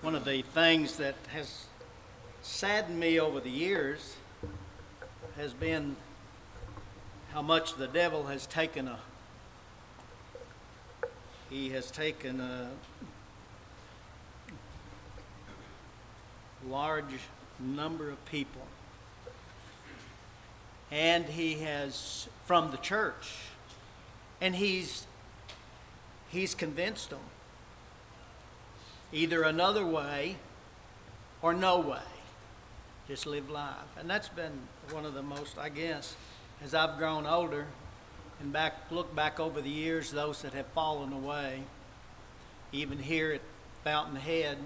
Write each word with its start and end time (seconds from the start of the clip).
One 0.00 0.16
of 0.16 0.24
the 0.24 0.42
things 0.42 0.96
that 0.96 1.14
has 1.32 1.66
saddened 2.42 2.98
me 2.98 3.20
over 3.20 3.38
the 3.38 3.50
years 3.50 4.16
has 5.36 5.52
been 5.52 5.94
how 7.32 7.40
much 7.40 7.76
the 7.76 7.86
devil 7.86 8.26
has 8.26 8.48
taken 8.48 8.88
a 8.88 8.98
he 11.48 11.70
has 11.70 11.92
taken 11.92 12.40
a 12.40 12.70
large 16.66 17.20
number 17.60 18.10
of 18.10 18.24
people. 18.24 18.66
And 20.90 21.26
he 21.26 21.60
has 21.60 22.28
from 22.44 22.72
the 22.72 22.76
church. 22.78 23.36
And 24.40 24.56
he's 24.56 25.06
he's 26.28 26.56
convinced 26.56 27.10
them 27.10 27.20
either 29.12 29.42
another 29.42 29.84
way 29.84 30.36
or 31.42 31.54
no 31.54 31.80
way. 31.80 31.98
Just 33.06 33.26
live 33.26 33.48
life. 33.48 33.96
And 33.98 34.08
that's 34.08 34.28
been 34.28 34.52
one 34.90 35.06
of 35.06 35.14
the 35.14 35.22
most, 35.22 35.58
I 35.58 35.70
guess, 35.70 36.14
as 36.62 36.74
I've 36.74 36.98
grown 36.98 37.26
older 37.26 37.66
and 38.40 38.52
back 38.52 38.74
look 38.90 39.14
back 39.14 39.40
over 39.40 39.60
the 39.60 39.70
years, 39.70 40.10
those 40.10 40.42
that 40.42 40.52
have 40.52 40.66
fallen 40.68 41.12
away, 41.12 41.62
even 42.72 42.98
here 42.98 43.32
at 43.32 43.40
Fountainhead, 43.84 44.58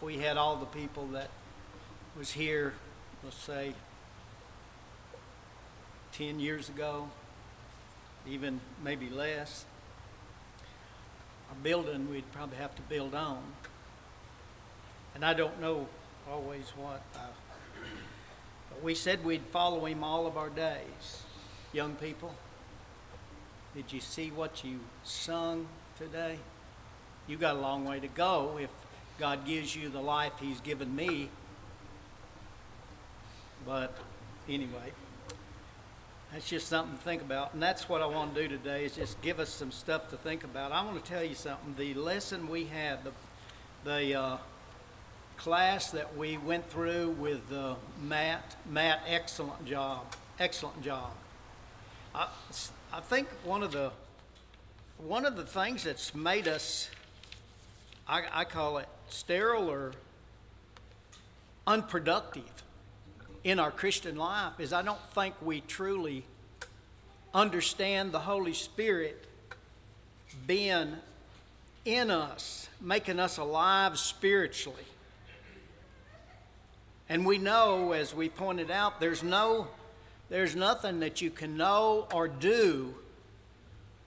we 0.00 0.18
had 0.18 0.36
all 0.36 0.56
the 0.56 0.66
people 0.66 1.06
that 1.08 1.30
was 2.16 2.30
here, 2.30 2.74
let's 3.24 3.36
say, 3.36 3.74
10 6.12 6.38
years 6.40 6.68
ago, 6.68 7.08
even 8.26 8.60
maybe 8.82 9.08
less. 9.08 9.64
A 11.50 11.54
building 11.56 12.10
we'd 12.10 12.30
probably 12.32 12.58
have 12.58 12.74
to 12.76 12.82
build 12.82 13.14
on. 13.14 13.42
And 15.18 15.24
I 15.24 15.34
don't 15.34 15.60
know 15.60 15.88
always 16.30 16.72
what. 16.76 17.02
Uh, 17.12 17.18
but 18.70 18.84
we 18.84 18.94
said 18.94 19.24
we'd 19.24 19.42
follow 19.50 19.84
him 19.84 20.04
all 20.04 20.28
of 20.28 20.36
our 20.36 20.48
days. 20.48 21.24
Young 21.72 21.96
people, 21.96 22.32
did 23.74 23.92
you 23.92 24.00
see 24.00 24.30
what 24.30 24.62
you 24.62 24.78
sung 25.02 25.66
today? 25.98 26.38
You 27.26 27.36
got 27.36 27.56
a 27.56 27.58
long 27.58 27.84
way 27.84 27.98
to 27.98 28.06
go 28.06 28.60
if 28.62 28.70
God 29.18 29.44
gives 29.44 29.74
you 29.74 29.88
the 29.88 30.00
life 30.00 30.34
He's 30.40 30.60
given 30.60 30.94
me. 30.94 31.30
But 33.66 33.92
anyway, 34.48 34.92
that's 36.32 36.48
just 36.48 36.68
something 36.68 36.96
to 36.96 37.02
think 37.02 37.22
about. 37.22 37.54
And 37.54 37.60
that's 37.60 37.88
what 37.88 38.02
I 38.02 38.06
want 38.06 38.36
to 38.36 38.42
do 38.42 38.56
today 38.56 38.84
is 38.84 38.94
just 38.94 39.20
give 39.20 39.40
us 39.40 39.48
some 39.48 39.72
stuff 39.72 40.10
to 40.10 40.16
think 40.16 40.44
about. 40.44 40.70
I 40.70 40.84
want 40.84 41.04
to 41.04 41.10
tell 41.10 41.24
you 41.24 41.34
something. 41.34 41.74
The 41.76 41.94
lesson 41.94 42.48
we 42.48 42.66
had, 42.66 43.00
the, 43.02 43.10
the 43.82 44.14
uh, 44.14 44.36
class 45.38 45.92
that 45.92 46.16
we 46.16 46.36
went 46.36 46.68
through 46.68 47.10
with 47.10 47.40
uh, 47.52 47.76
Matt. 48.02 48.56
Matt, 48.68 49.02
excellent 49.06 49.64
job, 49.64 50.04
excellent 50.38 50.82
job. 50.82 51.12
I, 52.14 52.26
I 52.92 53.00
think 53.00 53.28
one 53.44 53.62
of 53.62 53.72
the 53.72 53.92
one 54.98 55.24
of 55.24 55.36
the 55.36 55.44
things 55.44 55.84
that's 55.84 56.12
made 56.12 56.48
us, 56.48 56.90
I, 58.08 58.24
I 58.32 58.44
call 58.44 58.78
it 58.78 58.88
sterile 59.08 59.70
or 59.70 59.92
unproductive 61.68 62.64
in 63.44 63.60
our 63.60 63.70
Christian 63.70 64.16
life, 64.16 64.58
is 64.58 64.72
I 64.72 64.82
don't 64.82 65.00
think 65.14 65.36
we 65.40 65.60
truly 65.60 66.24
understand 67.32 68.10
the 68.10 68.18
Holy 68.18 68.54
Spirit 68.54 69.24
being 70.48 70.96
in 71.84 72.10
us, 72.10 72.68
making 72.80 73.20
us 73.20 73.38
alive 73.38 74.00
spiritually. 74.00 74.82
And 77.08 77.24
we 77.24 77.38
know, 77.38 77.92
as 77.92 78.14
we 78.14 78.28
pointed 78.28 78.70
out, 78.70 79.00
there's 79.00 79.22
no 79.22 79.68
there's 80.28 80.54
nothing 80.54 81.00
that 81.00 81.22
you 81.22 81.30
can 81.30 81.56
know 81.56 82.06
or 82.12 82.28
do 82.28 82.94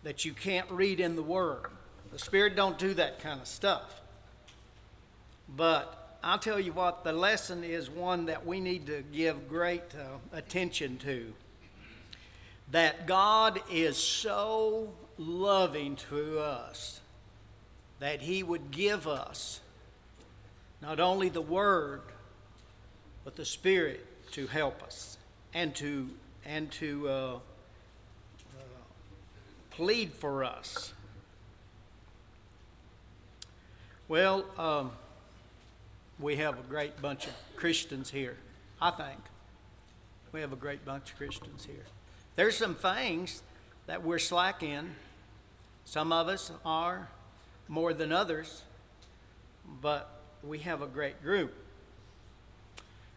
that 0.03 0.23
you 0.23 0.33
can't 0.33 0.69
read 0.69 0.99
in 0.99 1.15
the 1.15 1.23
Word. 1.23 1.65
The 2.11 2.19
Spirit 2.19 2.55
don't 2.55 2.77
do 2.77 2.93
that 2.93 3.19
kind 3.19 3.41
of 3.41 3.47
stuff. 3.47 4.01
But 5.49 6.17
I'll 6.23 6.37
tell 6.37 6.59
you 6.59 6.73
what, 6.73 7.03
the 7.03 7.13
lesson 7.13 7.63
is 7.63 7.89
one 7.89 8.25
that 8.25 8.45
we 8.45 8.59
need 8.59 8.85
to 8.87 9.03
give 9.11 9.49
great 9.49 9.83
uh, 9.95 10.17
attention 10.31 10.97
to. 10.99 11.33
That 12.69 13.07
God 13.07 13.59
is 13.71 13.97
so 13.97 14.93
loving 15.17 15.95
to 16.09 16.39
us 16.39 17.01
that 17.99 18.21
He 18.21 18.43
would 18.43 18.69
give 18.69 19.07
us 19.07 19.59
not 20.81 20.99
only 20.99 21.29
the 21.29 21.41
Word, 21.41 22.01
but 23.23 23.35
the 23.35 23.45
Spirit 23.45 24.05
to 24.31 24.47
help 24.47 24.81
us 24.83 25.17
and 25.53 25.75
to 25.75 26.09
and 26.45 26.71
to 26.71 27.07
uh, 27.07 27.11
uh, 27.11 27.39
plead 29.69 30.11
for 30.13 30.43
us. 30.43 30.93
Well, 34.07 34.45
um, 34.57 34.91
we 36.19 36.35
have 36.37 36.59
a 36.59 36.63
great 36.63 37.01
bunch 37.01 37.27
of 37.27 37.33
Christians 37.55 38.09
here. 38.09 38.37
I 38.81 38.91
think 38.91 39.19
we 40.31 40.41
have 40.41 40.53
a 40.53 40.57
great 40.57 40.83
bunch 40.85 41.11
of 41.11 41.17
Christians 41.17 41.65
here. 41.65 41.85
There's 42.35 42.57
some 42.57 42.75
things 42.75 43.41
that 43.87 44.03
we're 44.03 44.19
slack 44.19 44.63
in. 44.63 44.95
Some 45.85 46.11
of 46.11 46.27
us 46.27 46.51
are 46.65 47.09
more 47.67 47.93
than 47.93 48.11
others, 48.11 48.63
but 49.81 50.09
we 50.43 50.59
have 50.59 50.81
a 50.81 50.87
great 50.87 51.21
group. 51.21 51.53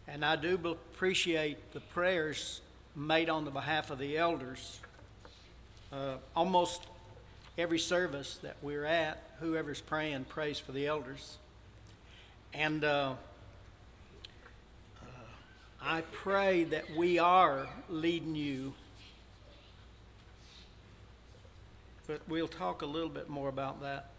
And 0.06 0.24
I 0.24 0.36
do 0.36 0.54
appreciate 0.54 1.72
the 1.72 1.80
prayers 1.80 2.60
made 2.94 3.28
on 3.28 3.44
the 3.44 3.50
behalf 3.50 3.90
of 3.90 3.98
the 3.98 4.18
elders. 4.18 4.80
Uh, 5.92 6.16
almost 6.36 6.86
every 7.56 7.78
service 7.78 8.38
that 8.42 8.56
we're 8.62 8.84
at, 8.84 9.22
whoever's 9.40 9.80
praying 9.80 10.24
prays 10.24 10.58
for 10.58 10.72
the 10.72 10.86
elders. 10.86 11.38
And 12.52 12.84
uh, 12.84 13.14
uh, 15.00 15.06
I 15.82 16.02
pray 16.12 16.64
that 16.64 16.84
we 16.96 17.18
are 17.18 17.66
leading 17.88 18.34
you. 18.34 18.74
But 22.06 22.20
we'll 22.28 22.48
talk 22.48 22.82
a 22.82 22.86
little 22.86 23.08
bit 23.08 23.30
more 23.30 23.48
about 23.48 23.80
that. 23.80 24.10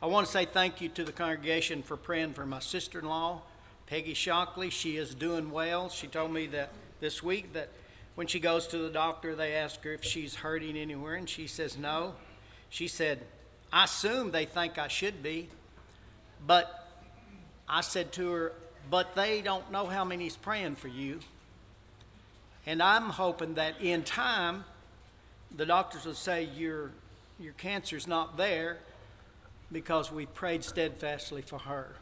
I 0.00 0.06
want 0.06 0.26
to 0.26 0.32
say 0.32 0.44
thank 0.44 0.80
you 0.80 0.88
to 0.90 1.04
the 1.04 1.12
congregation 1.12 1.82
for 1.82 1.96
praying 1.96 2.34
for 2.34 2.46
my 2.46 2.60
sister 2.60 3.00
in 3.00 3.06
law. 3.06 3.42
Peggy 3.92 4.14
Shockley, 4.14 4.70
she 4.70 4.96
is 4.96 5.14
doing 5.14 5.50
well. 5.50 5.90
She 5.90 6.06
told 6.06 6.32
me 6.32 6.46
that 6.46 6.70
this 7.00 7.22
week 7.22 7.52
that 7.52 7.68
when 8.14 8.26
she 8.26 8.40
goes 8.40 8.66
to 8.68 8.78
the 8.78 8.88
doctor, 8.88 9.34
they 9.34 9.52
ask 9.52 9.84
her 9.84 9.92
if 9.92 10.02
she's 10.02 10.36
hurting 10.36 10.78
anywhere, 10.78 11.14
and 11.14 11.28
she 11.28 11.46
says 11.46 11.76
no. 11.76 12.14
She 12.70 12.88
said, 12.88 13.20
I 13.70 13.84
assume 13.84 14.30
they 14.30 14.46
think 14.46 14.78
I 14.78 14.88
should 14.88 15.22
be, 15.22 15.50
but 16.46 16.88
I 17.68 17.82
said 17.82 18.12
to 18.12 18.32
her, 18.32 18.52
but 18.90 19.14
they 19.14 19.42
don't 19.42 19.70
know 19.70 19.84
how 19.84 20.06
many's 20.06 20.38
praying 20.38 20.76
for 20.76 20.88
you. 20.88 21.20
And 22.64 22.82
I'm 22.82 23.10
hoping 23.10 23.56
that 23.56 23.78
in 23.82 24.04
time, 24.04 24.64
the 25.54 25.66
doctors 25.66 26.06
will 26.06 26.14
say 26.14 26.44
your, 26.44 26.92
your 27.38 27.52
cancer's 27.52 28.06
not 28.06 28.38
there 28.38 28.78
because 29.70 30.10
we 30.10 30.24
prayed 30.24 30.64
steadfastly 30.64 31.42
for 31.42 31.58
her 31.58 31.96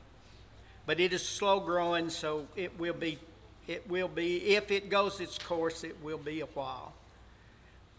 but 0.87 1.01
it 1.01 1.13
is 1.13 1.27
slow 1.27 1.61
growing, 1.61 2.11
so 2.11 2.47
it 2.57 2.79
will 2.79 2.95
be, 2.95 3.19
it 3.67 3.89
will 3.89 4.09
be, 4.09 4.55
if 4.55 4.71
it 4.71 4.89
goes 4.89 5.21
its 5.21 5.39
course, 5.39 5.85
it 5.85 5.97
will 6.03 6.19
be 6.19 6.41
a 6.41 6.47
while. 6.47 6.93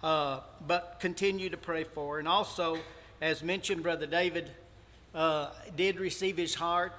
Uh, 0.03 0.39
but 0.65 0.97
continue 0.99 1.49
to 1.49 1.57
pray 1.57 1.83
for. 1.83 2.17
And 2.17 2.27
also, 2.27 2.79
as 3.21 3.43
mentioned, 3.43 3.83
Brother 3.83 4.07
David 4.07 4.49
uh, 5.13 5.49
did 5.75 5.99
receive 5.99 6.37
his 6.37 6.55
heart. 6.55 6.93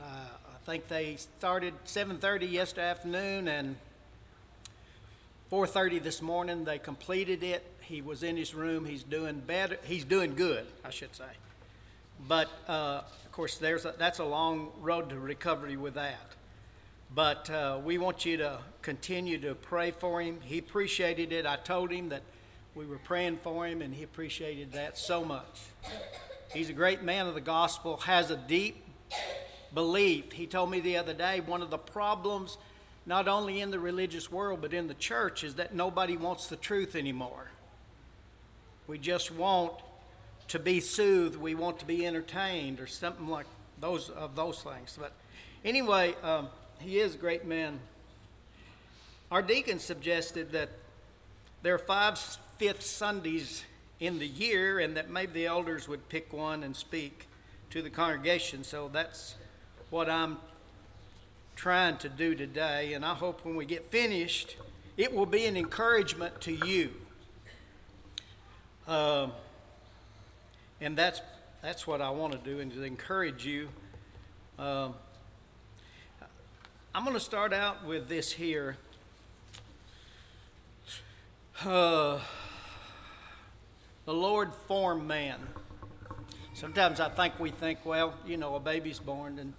Uh, 0.00 0.04
I 0.04 0.66
think 0.66 0.88
they 0.88 1.16
started 1.16 1.74
7:30 1.84 2.50
yesterday 2.50 2.88
afternoon, 2.88 3.48
and 3.48 3.76
4:30 5.50 6.02
this 6.02 6.20
morning 6.20 6.64
they 6.64 6.78
completed 6.78 7.42
it. 7.42 7.64
He 7.82 8.02
was 8.02 8.22
in 8.22 8.36
his 8.36 8.54
room. 8.54 8.84
He's 8.84 9.04
doing 9.04 9.40
better. 9.40 9.78
He's 9.84 10.04
doing 10.04 10.34
good, 10.34 10.66
I 10.84 10.90
should 10.90 11.14
say. 11.14 11.24
But 12.28 12.48
uh, 12.68 13.02
of 13.24 13.32
course, 13.32 13.56
there's 13.56 13.84
a, 13.84 13.94
that's 13.98 14.18
a 14.18 14.24
long 14.24 14.70
road 14.80 15.10
to 15.10 15.18
recovery 15.18 15.76
with 15.76 15.94
that. 15.94 16.34
But 17.14 17.50
uh, 17.50 17.80
we 17.84 17.98
want 17.98 18.24
you 18.24 18.36
to 18.38 18.58
continue 18.82 19.38
to 19.38 19.54
pray 19.54 19.90
for 19.90 20.20
him. 20.20 20.38
He 20.42 20.58
appreciated 20.58 21.32
it. 21.32 21.46
I 21.46 21.56
told 21.56 21.90
him 21.90 22.10
that 22.10 22.22
we 22.74 22.86
were 22.86 22.98
praying 22.98 23.38
for 23.42 23.66
him, 23.66 23.82
and 23.82 23.92
he 23.92 24.04
appreciated 24.04 24.72
that 24.72 24.96
so 24.96 25.24
much. 25.24 25.60
He's 26.52 26.70
a 26.70 26.72
great 26.72 27.02
man 27.02 27.26
of 27.26 27.34
the 27.34 27.40
gospel, 27.40 27.96
has 27.98 28.30
a 28.30 28.36
deep 28.36 28.84
belief. 29.74 30.32
He 30.32 30.46
told 30.46 30.70
me 30.70 30.80
the 30.80 30.96
other 30.96 31.14
day 31.14 31.40
one 31.40 31.62
of 31.62 31.70
the 31.70 31.78
problems, 31.78 32.58
not 33.06 33.28
only 33.28 33.60
in 33.60 33.70
the 33.70 33.80
religious 33.80 34.30
world, 34.30 34.60
but 34.60 34.72
in 34.72 34.86
the 34.86 34.94
church, 34.94 35.42
is 35.42 35.56
that 35.56 35.74
nobody 35.74 36.16
wants 36.16 36.46
the 36.46 36.56
truth 36.56 36.94
anymore. 36.94 37.50
We 38.86 38.98
just 38.98 39.32
want 39.32 39.74
to 40.50 40.58
be 40.58 40.80
soothed, 40.80 41.36
we 41.36 41.54
want 41.54 41.78
to 41.78 41.86
be 41.86 42.04
entertained, 42.04 42.80
or 42.80 42.86
something 42.88 43.28
like 43.28 43.46
those 43.80 44.10
of 44.10 44.34
those 44.34 44.60
things. 44.62 44.98
But 45.00 45.12
anyway, 45.64 46.16
um, 46.24 46.48
he 46.80 46.98
is 46.98 47.14
a 47.14 47.18
great 47.18 47.44
man. 47.44 47.78
Our 49.30 49.42
deacon 49.42 49.78
suggested 49.78 50.50
that 50.52 50.70
there 51.62 51.74
are 51.74 51.78
five 51.78 52.18
fifth 52.58 52.82
Sundays 52.82 53.64
in 54.00 54.18
the 54.18 54.26
year, 54.26 54.80
and 54.80 54.96
that 54.96 55.08
maybe 55.08 55.32
the 55.32 55.46
elders 55.46 55.86
would 55.86 56.08
pick 56.08 56.32
one 56.32 56.64
and 56.64 56.74
speak 56.74 57.28
to 57.70 57.80
the 57.80 57.90
congregation. 57.90 58.64
So 58.64 58.90
that's 58.92 59.36
what 59.90 60.10
I'm 60.10 60.38
trying 61.54 61.96
to 61.98 62.08
do 62.08 62.34
today, 62.34 62.94
and 62.94 63.04
I 63.04 63.14
hope 63.14 63.44
when 63.44 63.54
we 63.54 63.66
get 63.66 63.90
finished, 63.92 64.56
it 64.96 65.14
will 65.14 65.26
be 65.26 65.46
an 65.46 65.56
encouragement 65.56 66.40
to 66.40 66.52
you. 66.66 66.90
Um, 68.88 69.32
and 70.80 70.96
that's 70.96 71.20
that's 71.62 71.86
what 71.86 72.00
I 72.00 72.10
want 72.10 72.32
to 72.32 72.38
do, 72.38 72.60
and 72.60 72.72
to 72.72 72.82
encourage 72.82 73.44
you. 73.44 73.68
Um, 74.58 74.94
I'm 76.94 77.04
going 77.04 77.14
to 77.14 77.20
start 77.20 77.52
out 77.52 77.84
with 77.84 78.08
this 78.08 78.32
here. 78.32 78.76
Uh, 81.62 82.18
the 84.06 84.14
Lord 84.14 84.54
formed 84.66 85.06
man. 85.06 85.38
Sometimes 86.54 86.98
I 86.98 87.10
think 87.10 87.38
we 87.38 87.50
think, 87.50 87.84
well, 87.84 88.14
you 88.26 88.38
know, 88.38 88.54
a 88.54 88.60
baby's 88.60 88.98
born, 88.98 89.38
and 89.38 89.52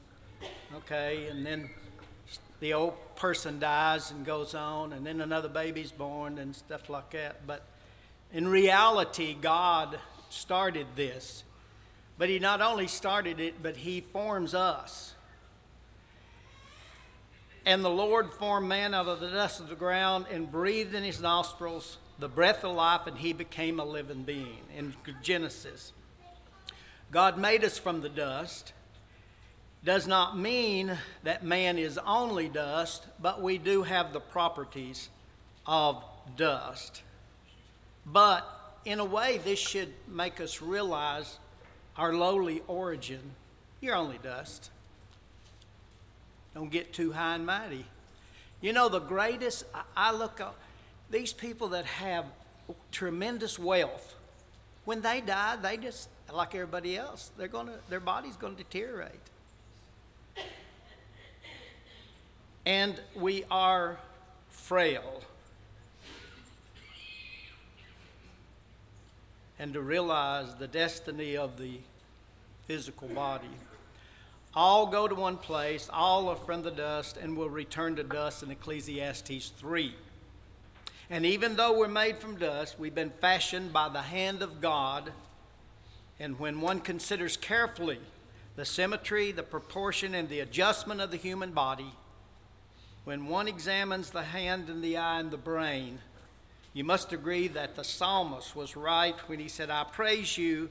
okay, 0.75 1.27
and 1.27 1.45
then 1.45 1.69
the 2.59 2.73
old 2.73 2.95
person 3.15 3.59
dies 3.59 4.11
and 4.11 4.25
goes 4.25 4.55
on, 4.55 4.93
and 4.93 5.05
then 5.05 5.21
another 5.21 5.49
baby's 5.49 5.91
born 5.91 6.39
and 6.39 6.55
stuff 6.55 6.89
like 6.89 7.11
that. 7.11 7.45
But 7.45 7.63
in 8.33 8.47
reality, 8.47 9.35
God 9.39 9.99
started 10.31 10.87
this. 10.95 11.43
But 12.17 12.29
He 12.29 12.39
not 12.39 12.61
only 12.61 12.87
started 12.87 13.39
it, 13.39 13.61
but 13.61 13.77
He 13.77 14.01
forms 14.01 14.53
us. 14.53 15.15
And 17.65 17.85
the 17.85 17.89
Lord 17.89 18.31
formed 18.31 18.67
man 18.67 18.93
out 18.93 19.07
of 19.07 19.19
the 19.19 19.29
dust 19.29 19.59
of 19.59 19.69
the 19.69 19.75
ground 19.75 20.25
and 20.31 20.51
breathed 20.51 20.95
in 20.95 21.03
his 21.03 21.21
nostrils 21.21 21.97
the 22.17 22.27
breath 22.27 22.63
of 22.63 22.75
life, 22.75 23.01
and 23.05 23.17
he 23.17 23.33
became 23.33 23.79
a 23.79 23.85
living 23.85 24.23
being. 24.23 24.59
In 24.75 24.95
Genesis, 25.21 25.91
God 27.11 27.37
made 27.37 27.63
us 27.63 27.77
from 27.77 28.01
the 28.01 28.09
dust. 28.09 28.73
Does 29.83 30.07
not 30.07 30.37
mean 30.37 30.97
that 31.23 31.43
man 31.43 31.79
is 31.79 31.99
only 32.05 32.47
dust, 32.47 33.05
but 33.19 33.41
we 33.41 33.57
do 33.57 33.83
have 33.83 34.13
the 34.13 34.19
properties 34.19 35.09
of 35.65 36.03
dust. 36.37 37.01
But 38.05 38.47
in 38.85 38.99
a 38.99 39.05
way, 39.05 39.39
this 39.43 39.59
should 39.59 39.93
make 40.07 40.41
us 40.41 40.61
realize 40.61 41.37
our 41.97 42.13
lowly 42.13 42.61
origin. 42.67 43.21
You're 43.79 43.95
only 43.95 44.19
dust. 44.21 44.71
Don't 46.53 46.71
get 46.71 46.93
too 46.93 47.11
high 47.11 47.35
and 47.35 47.45
mighty. 47.45 47.85
You 48.59 48.73
know, 48.73 48.89
the 48.89 48.99
greatest, 48.99 49.65
I 49.95 50.11
look 50.11 50.39
at 50.39 50.53
these 51.09 51.33
people 51.33 51.69
that 51.69 51.85
have 51.85 52.25
tremendous 52.91 53.57
wealth, 53.57 54.15
when 54.85 55.01
they 55.01 55.21
die, 55.21 55.57
they 55.57 55.77
just, 55.77 56.09
like 56.33 56.55
everybody 56.55 56.97
else, 56.97 57.31
they're 57.37 57.47
gonna, 57.47 57.79
their 57.89 57.99
body's 57.99 58.35
going 58.35 58.55
to 58.55 58.63
deteriorate. 58.63 59.11
And 62.65 62.99
we 63.15 63.43
are 63.49 63.97
frail. 64.49 65.23
And 69.61 69.75
to 69.75 69.81
realize 69.81 70.55
the 70.55 70.67
destiny 70.67 71.37
of 71.37 71.59
the 71.59 71.77
physical 72.65 73.07
body 73.09 73.47
all 74.55 74.87
go 74.87 75.07
to 75.07 75.13
one 75.13 75.37
place, 75.37 75.87
all 75.93 76.29
are 76.29 76.35
from 76.35 76.63
the 76.63 76.71
dust, 76.71 77.15
and 77.15 77.37
will 77.37 77.47
return 77.47 77.95
to 77.97 78.03
dust 78.03 78.41
in 78.41 78.49
Ecclesiastes 78.49 79.49
3. 79.49 79.93
And 81.11 81.27
even 81.27 81.57
though 81.57 81.77
we're 81.77 81.87
made 81.87 82.17
from 82.17 82.37
dust, 82.37 82.79
we've 82.79 82.95
been 82.95 83.11
fashioned 83.21 83.71
by 83.71 83.87
the 83.87 84.01
hand 84.01 84.41
of 84.41 84.61
God. 84.61 85.11
And 86.19 86.39
when 86.39 86.59
one 86.59 86.79
considers 86.79 87.37
carefully 87.37 87.99
the 88.55 88.65
symmetry, 88.65 89.31
the 89.31 89.43
proportion, 89.43 90.15
and 90.15 90.27
the 90.27 90.39
adjustment 90.39 91.01
of 91.01 91.11
the 91.11 91.17
human 91.17 91.51
body, 91.51 91.93
when 93.03 93.27
one 93.27 93.47
examines 93.47 94.09
the 94.09 94.23
hand 94.23 94.69
and 94.69 94.83
the 94.83 94.97
eye 94.97 95.19
and 95.19 95.29
the 95.29 95.37
brain, 95.37 95.99
you 96.73 96.83
must 96.83 97.11
agree 97.11 97.47
that 97.49 97.75
the 97.75 97.83
psalmist 97.83 98.55
was 98.55 98.77
right 98.77 99.17
when 99.27 99.39
he 99.39 99.49
said, 99.49 99.69
I 99.69 99.83
praise 99.83 100.37
you, 100.37 100.69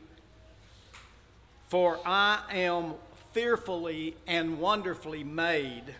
for 1.68 1.98
I 2.06 2.40
am 2.50 2.94
fearfully 3.32 4.16
and 4.26 4.58
wonderfully 4.58 5.24
made. 5.24 5.94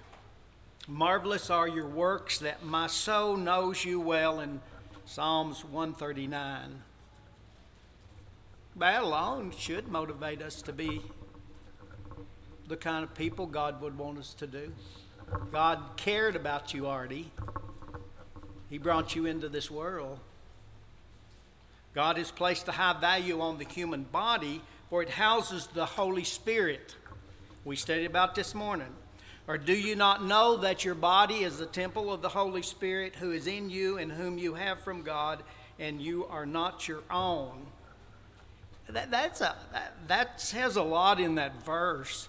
Marvelous 0.88 1.50
are 1.50 1.68
your 1.68 1.86
works 1.86 2.38
that 2.38 2.64
my 2.64 2.86
soul 2.86 3.36
knows 3.36 3.84
you 3.84 4.00
well 4.00 4.40
in 4.40 4.60
Psalms 5.04 5.64
139. 5.64 6.82
That 8.76 9.02
alone 9.02 9.52
should 9.56 9.88
motivate 9.88 10.40
us 10.40 10.62
to 10.62 10.72
be 10.72 11.02
the 12.66 12.76
kind 12.76 13.04
of 13.04 13.14
people 13.14 13.46
God 13.46 13.82
would 13.82 13.98
want 13.98 14.18
us 14.18 14.32
to 14.34 14.46
do. 14.46 14.72
God 15.52 15.80
cared 15.96 16.36
about 16.36 16.72
you, 16.72 16.86
Artie. 16.86 17.30
He 18.70 18.78
brought 18.78 19.16
you 19.16 19.26
into 19.26 19.48
this 19.48 19.70
world. 19.70 20.18
God 21.92 22.16
has 22.16 22.30
placed 22.30 22.68
a 22.68 22.72
high 22.72 22.98
value 22.98 23.40
on 23.40 23.58
the 23.58 23.64
human 23.64 24.04
body, 24.04 24.62
for 24.88 25.02
it 25.02 25.10
houses 25.10 25.68
the 25.74 25.84
Holy 25.84 26.24
Spirit 26.24 26.94
we 27.64 27.76
studied 27.76 28.06
about 28.06 28.34
this 28.34 28.54
morning. 28.54 28.88
Or 29.48 29.58
do 29.58 29.72
you 29.72 29.96
not 29.96 30.24
know 30.24 30.56
that 30.58 30.84
your 30.84 30.94
body 30.94 31.42
is 31.42 31.58
the 31.58 31.66
temple 31.66 32.12
of 32.12 32.22
the 32.22 32.28
Holy 32.28 32.62
Spirit 32.62 33.16
who 33.16 33.32
is 33.32 33.48
in 33.48 33.68
you 33.68 33.98
and 33.98 34.12
whom 34.12 34.38
you 34.38 34.54
have 34.54 34.80
from 34.80 35.02
God, 35.02 35.42
and 35.78 36.00
you 36.00 36.26
are 36.26 36.46
not 36.46 36.86
your 36.86 37.02
own? 37.10 37.66
That, 38.88 39.10
that's 39.10 39.40
a, 39.40 39.56
that, 39.72 39.94
that 40.06 40.40
says 40.40 40.76
a 40.76 40.82
lot 40.82 41.18
in 41.18 41.34
that 41.34 41.64
verse. 41.64 42.28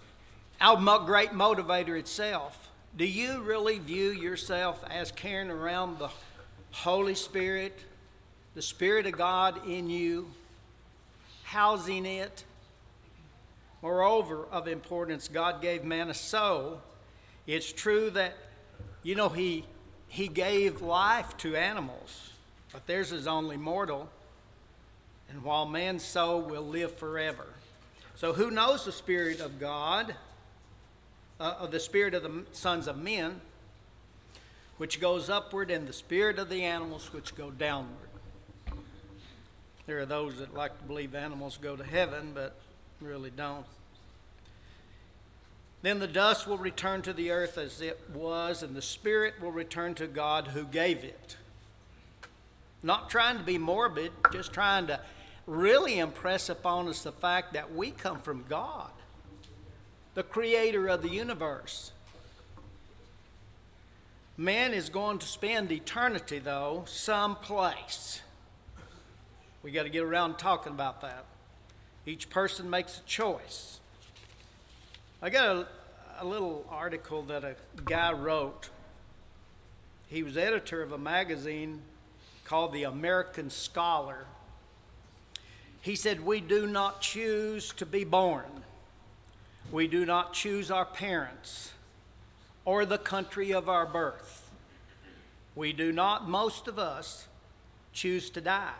Our 0.59 1.05
great 1.05 1.31
motivator 1.31 1.97
itself. 1.97 2.69
Do 2.97 3.05
you 3.05 3.41
really 3.41 3.79
view 3.79 4.09
yourself 4.09 4.83
as 4.89 5.11
carrying 5.11 5.49
around 5.49 5.99
the 5.99 6.09
Holy 6.71 7.15
Spirit, 7.15 7.77
the 8.55 8.61
Spirit 8.61 9.05
of 9.05 9.13
God 9.13 9.67
in 9.67 9.89
you, 9.89 10.31
housing 11.43 12.05
it? 12.05 12.43
Moreover, 13.81 14.45
of 14.51 14.67
importance, 14.67 15.27
God 15.27 15.61
gave 15.61 15.83
man 15.83 16.09
a 16.09 16.13
soul. 16.13 16.81
It's 17.47 17.71
true 17.71 18.09
that, 18.11 18.37
you 19.03 19.15
know, 19.15 19.29
he, 19.29 19.65
he 20.07 20.27
gave 20.27 20.81
life 20.81 21.35
to 21.37 21.55
animals, 21.55 22.31
but 22.71 22.85
theirs 22.85 23.11
is 23.11 23.27
only 23.27 23.57
mortal. 23.57 24.09
And 25.29 25.43
while 25.43 25.65
man's 25.65 26.03
soul 26.03 26.41
will 26.41 26.65
live 26.65 26.95
forever. 26.95 27.47
So, 28.15 28.33
who 28.33 28.51
knows 28.51 28.85
the 28.85 28.91
Spirit 28.91 29.39
of 29.39 29.59
God, 29.59 30.13
uh, 31.39 31.55
of 31.59 31.71
the 31.71 31.79
Spirit 31.79 32.13
of 32.13 32.21
the 32.21 32.43
sons 32.51 32.87
of 32.87 32.97
men, 32.97 33.41
which 34.81 34.99
goes 34.99 35.29
upward, 35.29 35.69
and 35.69 35.87
the 35.87 35.93
Spirit 35.93 36.39
of 36.39 36.49
the 36.49 36.63
animals, 36.63 37.13
which 37.13 37.35
go 37.35 37.51
downward? 37.51 38.09
There 39.85 39.99
are 39.99 40.07
those 40.07 40.39
that 40.39 40.55
like 40.55 40.75
to 40.79 40.83
believe 40.85 41.13
animals 41.13 41.59
go 41.61 41.75
to 41.75 41.83
heaven, 41.83 42.31
but 42.33 42.55
really 42.99 43.29
don't. 43.29 43.67
Then 45.83 45.99
the 45.99 46.07
dust 46.07 46.47
will 46.47 46.57
return 46.57 47.03
to 47.03 47.13
the 47.13 47.29
earth 47.29 47.59
as 47.59 47.79
it 47.79 47.99
was, 48.11 48.63
and 48.63 48.75
the 48.75 48.81
spirit 48.81 49.35
will 49.39 49.51
return 49.51 49.93
to 49.93 50.07
God 50.07 50.47
who 50.47 50.63
gave 50.63 51.03
it. 51.03 51.37
Not 52.81 53.07
trying 53.07 53.37
to 53.37 53.43
be 53.43 53.59
morbid, 53.59 54.11
just 54.33 54.51
trying 54.51 54.87
to 54.87 54.99
really 55.45 55.99
impress 55.99 56.49
upon 56.49 56.87
us 56.87 57.03
the 57.03 57.11
fact 57.11 57.53
that 57.53 57.75
we 57.75 57.91
come 57.91 58.19
from 58.19 58.45
God, 58.49 58.89
the 60.15 60.23
creator 60.23 60.87
of 60.87 61.03
the 61.03 61.09
universe. 61.09 61.91
Man 64.37 64.73
is 64.73 64.89
going 64.89 65.19
to 65.19 65.27
spend 65.27 65.71
eternity, 65.71 66.39
though, 66.39 66.85
someplace. 66.87 68.21
We 69.61 69.71
got 69.71 69.83
to 69.83 69.89
get 69.89 70.03
around 70.03 70.37
talking 70.37 70.71
about 70.71 71.01
that. 71.01 71.25
Each 72.05 72.29
person 72.29 72.69
makes 72.69 72.99
a 72.99 73.01
choice. 73.03 73.79
I 75.21 75.29
got 75.29 75.55
a, 75.55 75.67
a 76.19 76.25
little 76.25 76.65
article 76.69 77.23
that 77.23 77.43
a 77.43 77.55
guy 77.85 78.13
wrote. 78.13 78.69
He 80.07 80.23
was 80.23 80.37
editor 80.37 80.81
of 80.81 80.93
a 80.93 80.97
magazine 80.97 81.81
called 82.45 82.73
The 82.73 82.83
American 82.83 83.49
Scholar. 83.49 84.25
He 85.81 85.95
said, 85.95 86.25
We 86.25 86.39
do 86.39 86.65
not 86.65 87.01
choose 87.01 87.73
to 87.73 87.85
be 87.85 88.03
born. 88.05 88.63
We 89.71 89.87
do 89.87 90.05
not 90.05 90.33
choose 90.33 90.71
our 90.71 90.85
parents 90.85 91.73
or 92.65 92.85
the 92.85 92.97
country 92.97 93.51
of 93.51 93.67
our 93.67 93.85
birth. 93.85 94.49
We 95.55 95.73
do 95.73 95.91
not, 95.91 96.29
most 96.29 96.67
of 96.67 96.79
us, 96.79 97.27
choose 97.93 98.29
to 98.31 98.41
die. 98.41 98.73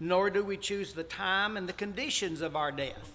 nor 0.00 0.30
do 0.30 0.44
we 0.44 0.56
choose 0.56 0.92
the 0.92 1.02
time 1.02 1.56
and 1.56 1.68
the 1.68 1.72
conditions 1.72 2.40
of 2.40 2.54
our 2.54 2.70
death. 2.70 3.12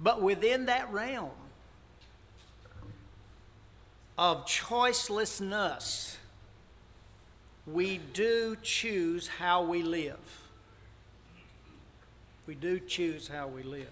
But 0.00 0.22
within 0.22 0.66
that 0.66 0.90
realm 0.92 1.30
of 4.16 4.46
choicelessness, 4.46 6.16
we 7.66 7.98
do 8.12 8.56
choose 8.62 9.28
how 9.28 9.62
we 9.62 9.82
live. 9.82 10.42
We 12.46 12.54
do 12.54 12.78
choose 12.80 13.28
how 13.28 13.48
we 13.48 13.62
live. 13.62 13.88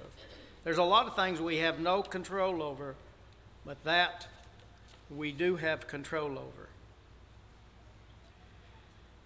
There's 0.64 0.78
a 0.78 0.82
lot 0.82 1.06
of 1.06 1.16
things 1.16 1.40
we 1.40 1.58
have 1.58 1.80
no 1.80 2.02
control 2.02 2.62
over, 2.62 2.94
but 3.64 3.82
that 3.84 4.26
we 5.10 5.32
do 5.32 5.56
have 5.56 5.86
control 5.86 6.38
over. 6.38 6.68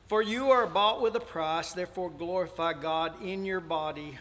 For 0.09 0.23
you 0.23 0.51
are 0.51 0.67
bought 0.67 1.01
with 1.01 1.17
a 1.17 1.21
price, 1.21 1.73
therefore 1.73 2.11
glorify 2.11 2.73
God 2.75 3.21
in 3.23 3.45
your 3.45 3.61
body 3.61 4.19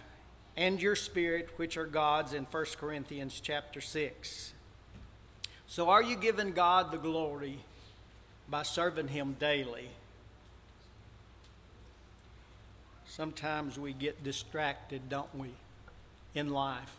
and 0.57 0.81
your 0.81 0.95
spirit, 0.95 1.49
which 1.57 1.77
are 1.77 1.85
God's 1.85 2.33
in 2.33 2.45
1 2.45 2.65
Corinthians 2.79 3.39
chapter 3.39 3.81
6. 3.81 4.53
So 5.67 5.89
are 5.89 6.01
you 6.01 6.15
giving 6.15 6.53
God 6.53 6.91
the 6.91 6.97
glory 6.97 7.59
by 8.49 8.63
serving 8.63 9.09
Him 9.09 9.35
daily? 9.39 9.89
Sometimes 13.07 13.77
we 13.77 13.93
get 13.93 14.23
distracted, 14.23 15.09
don't 15.09 15.33
we, 15.35 15.49
in 16.33 16.49
life. 16.49 16.95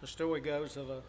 The 0.00 0.06
story 0.06 0.40
goes 0.40 0.76
of 0.76 0.90
a 0.90 1.02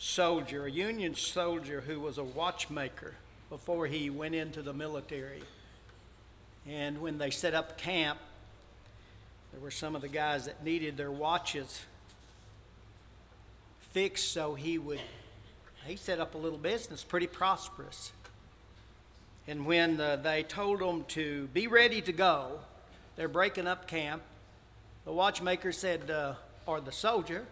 soldier, 0.00 0.64
a 0.64 0.70
Union 0.70 1.14
soldier 1.14 1.82
who 1.82 2.00
was 2.00 2.16
a 2.16 2.24
watchmaker 2.24 3.12
before 3.50 3.86
he 3.86 4.08
went 4.08 4.34
into 4.34 4.62
the 4.62 4.72
military. 4.72 5.42
And 6.66 7.02
when 7.02 7.18
they 7.18 7.28
set 7.28 7.52
up 7.52 7.76
camp, 7.76 8.18
there 9.52 9.60
were 9.60 9.70
some 9.70 9.94
of 9.94 10.00
the 10.00 10.08
guys 10.08 10.46
that 10.46 10.64
needed 10.64 10.96
their 10.96 11.10
watches 11.10 11.82
fixed 13.92 14.32
so 14.32 14.54
he 14.54 14.78
would 14.78 15.00
he 15.84 15.96
set 15.96 16.20
up 16.20 16.36
a 16.36 16.38
little 16.38 16.58
business 16.58 17.02
pretty 17.02 17.26
prosperous 17.26 18.12
and 19.48 19.66
when 19.66 20.00
uh, 20.00 20.14
they 20.14 20.44
told 20.44 20.80
him 20.80 21.02
to 21.08 21.48
be 21.48 21.66
ready 21.66 22.00
to 22.00 22.12
go 22.12 22.60
they're 23.16 23.26
breaking 23.26 23.66
up 23.66 23.88
camp 23.88 24.22
the 25.04 25.12
watchmaker 25.12 25.72
said 25.72 26.08
uh, 26.08 26.34
or 26.66 26.80
the 26.80 26.92
soldier 26.92 27.44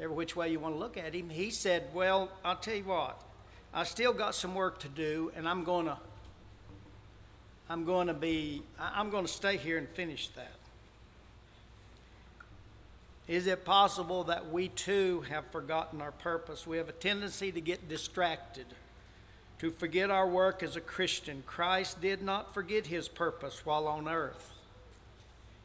every 0.00 0.14
which 0.14 0.36
way 0.36 0.50
you 0.50 0.58
want 0.58 0.74
to 0.74 0.78
look 0.78 0.96
at 0.96 1.14
him 1.14 1.28
he 1.28 1.50
said 1.50 1.84
well 1.94 2.30
i'll 2.44 2.56
tell 2.56 2.74
you 2.74 2.84
what 2.84 3.20
i 3.74 3.84
still 3.84 4.12
got 4.12 4.34
some 4.34 4.54
work 4.54 4.78
to 4.78 4.88
do 4.88 5.30
and 5.36 5.48
i'm 5.48 5.64
going 5.64 5.86
to 5.86 5.96
i'm 7.68 7.84
going 7.84 8.06
to 8.06 8.14
be 8.14 8.62
i'm 8.78 9.10
going 9.10 9.24
to 9.24 9.32
stay 9.32 9.56
here 9.56 9.78
and 9.78 9.88
finish 9.88 10.28
that 10.28 10.60
is 13.30 13.46
it 13.46 13.64
possible 13.64 14.24
that 14.24 14.50
we 14.50 14.66
too 14.66 15.20
have 15.28 15.46
forgotten 15.52 16.02
our 16.02 16.10
purpose? 16.10 16.66
We 16.66 16.78
have 16.78 16.88
a 16.88 16.92
tendency 16.92 17.52
to 17.52 17.60
get 17.60 17.88
distracted, 17.88 18.66
to 19.60 19.70
forget 19.70 20.10
our 20.10 20.26
work 20.26 20.64
as 20.64 20.74
a 20.74 20.80
Christian. 20.80 21.44
Christ 21.46 22.00
did 22.00 22.22
not 22.22 22.52
forget 22.52 22.88
his 22.88 23.06
purpose 23.06 23.64
while 23.64 23.86
on 23.86 24.08
earth. 24.08 24.50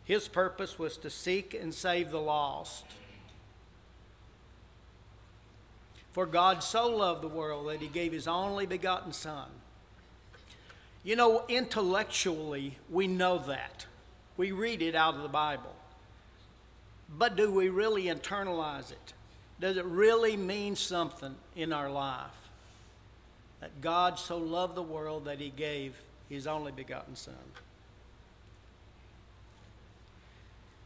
His 0.03 0.27
purpose 0.27 0.77
was 0.77 0.95
to 0.97 1.09
seek 1.09 1.55
and 1.55 1.73
save 1.73 2.11
the 2.11 2.21
lost. 2.21 2.85
For 6.15 6.25
God 6.25 6.63
so 6.63 6.87
loved 6.87 7.23
the 7.23 7.27
world 7.27 7.67
that 7.67 7.81
he 7.81 7.89
gave 7.89 8.13
his 8.13 8.25
only 8.25 8.65
begotten 8.65 9.11
Son. 9.11 9.49
You 11.03 11.17
know, 11.17 11.43
intellectually, 11.49 12.77
we 12.89 13.05
know 13.05 13.37
that. 13.39 13.85
We 14.37 14.53
read 14.53 14.81
it 14.81 14.95
out 14.95 15.15
of 15.15 15.23
the 15.23 15.27
Bible. 15.27 15.75
But 17.09 17.35
do 17.35 17.51
we 17.51 17.67
really 17.67 18.05
internalize 18.05 18.93
it? 18.93 19.11
Does 19.59 19.75
it 19.75 19.83
really 19.83 20.37
mean 20.37 20.77
something 20.77 21.35
in 21.53 21.73
our 21.73 21.89
life? 21.89 22.31
That 23.59 23.81
God 23.81 24.17
so 24.17 24.37
loved 24.37 24.75
the 24.75 24.83
world 24.83 25.25
that 25.25 25.41
he 25.41 25.49
gave 25.49 26.01
his 26.29 26.47
only 26.47 26.71
begotten 26.71 27.17
Son. 27.17 27.35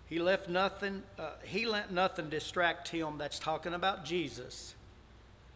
He 0.09 0.17
left 0.17 0.49
nothing, 0.49 1.03
uh, 1.19 1.33
he 1.43 1.67
let 1.67 1.91
nothing 1.91 2.29
distract 2.29 2.87
him 2.87 3.19
that's 3.19 3.37
talking 3.37 3.75
about 3.75 4.05
Jesus 4.05 4.73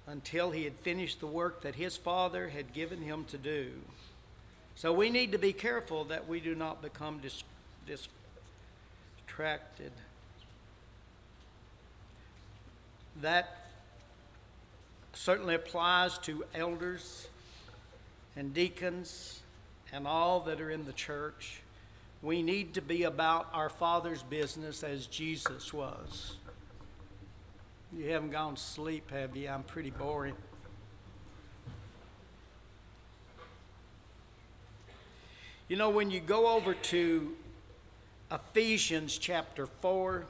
until 0.05 0.51
he 0.51 0.63
had 0.63 0.73
finished 0.73 1.19
the 1.19 1.27
work 1.27 1.61
that 1.61 1.75
his 1.75 1.95
Father 1.95 2.49
had 2.49 2.73
given 2.73 3.01
him 3.01 3.25
to 3.25 3.37
do. 3.37 3.71
So 4.75 4.91
we 4.91 5.09
need 5.09 5.31
to 5.31 5.37
be 5.37 5.53
careful 5.53 6.03
that 6.05 6.27
we 6.27 6.39
do 6.39 6.55
not 6.55 6.81
become 6.81 7.19
dis- 7.19 7.43
distracted. 9.27 9.91
That 13.21 13.67
certainly 15.13 15.55
applies 15.55 16.17
to 16.19 16.43
elders 16.55 17.27
and 18.35 18.53
deacons 18.53 19.41
and 19.91 20.07
all 20.07 20.41
that 20.41 20.59
are 20.59 20.71
in 20.71 20.85
the 20.85 20.93
church. 20.93 21.61
We 22.23 22.41
need 22.41 22.73
to 22.73 22.81
be 22.81 23.03
about 23.03 23.47
our 23.53 23.69
Father's 23.69 24.23
business 24.23 24.83
as 24.83 25.05
Jesus 25.05 25.71
was. 25.71 26.35
You 27.95 28.09
haven't 28.09 28.31
gone 28.31 28.55
to 28.55 28.61
sleep, 28.61 29.11
have 29.11 29.35
you? 29.35 29.47
I'm 29.49 29.61
pretty 29.61 29.91
boring. 29.91 30.33
You 35.67 35.77
know, 35.77 35.91
when 35.91 36.09
you 36.09 36.19
go 36.19 36.47
over 36.55 36.73
to 36.73 37.33
Ephesians 38.31 39.17
chapter 39.19 39.67
4, 39.67 40.25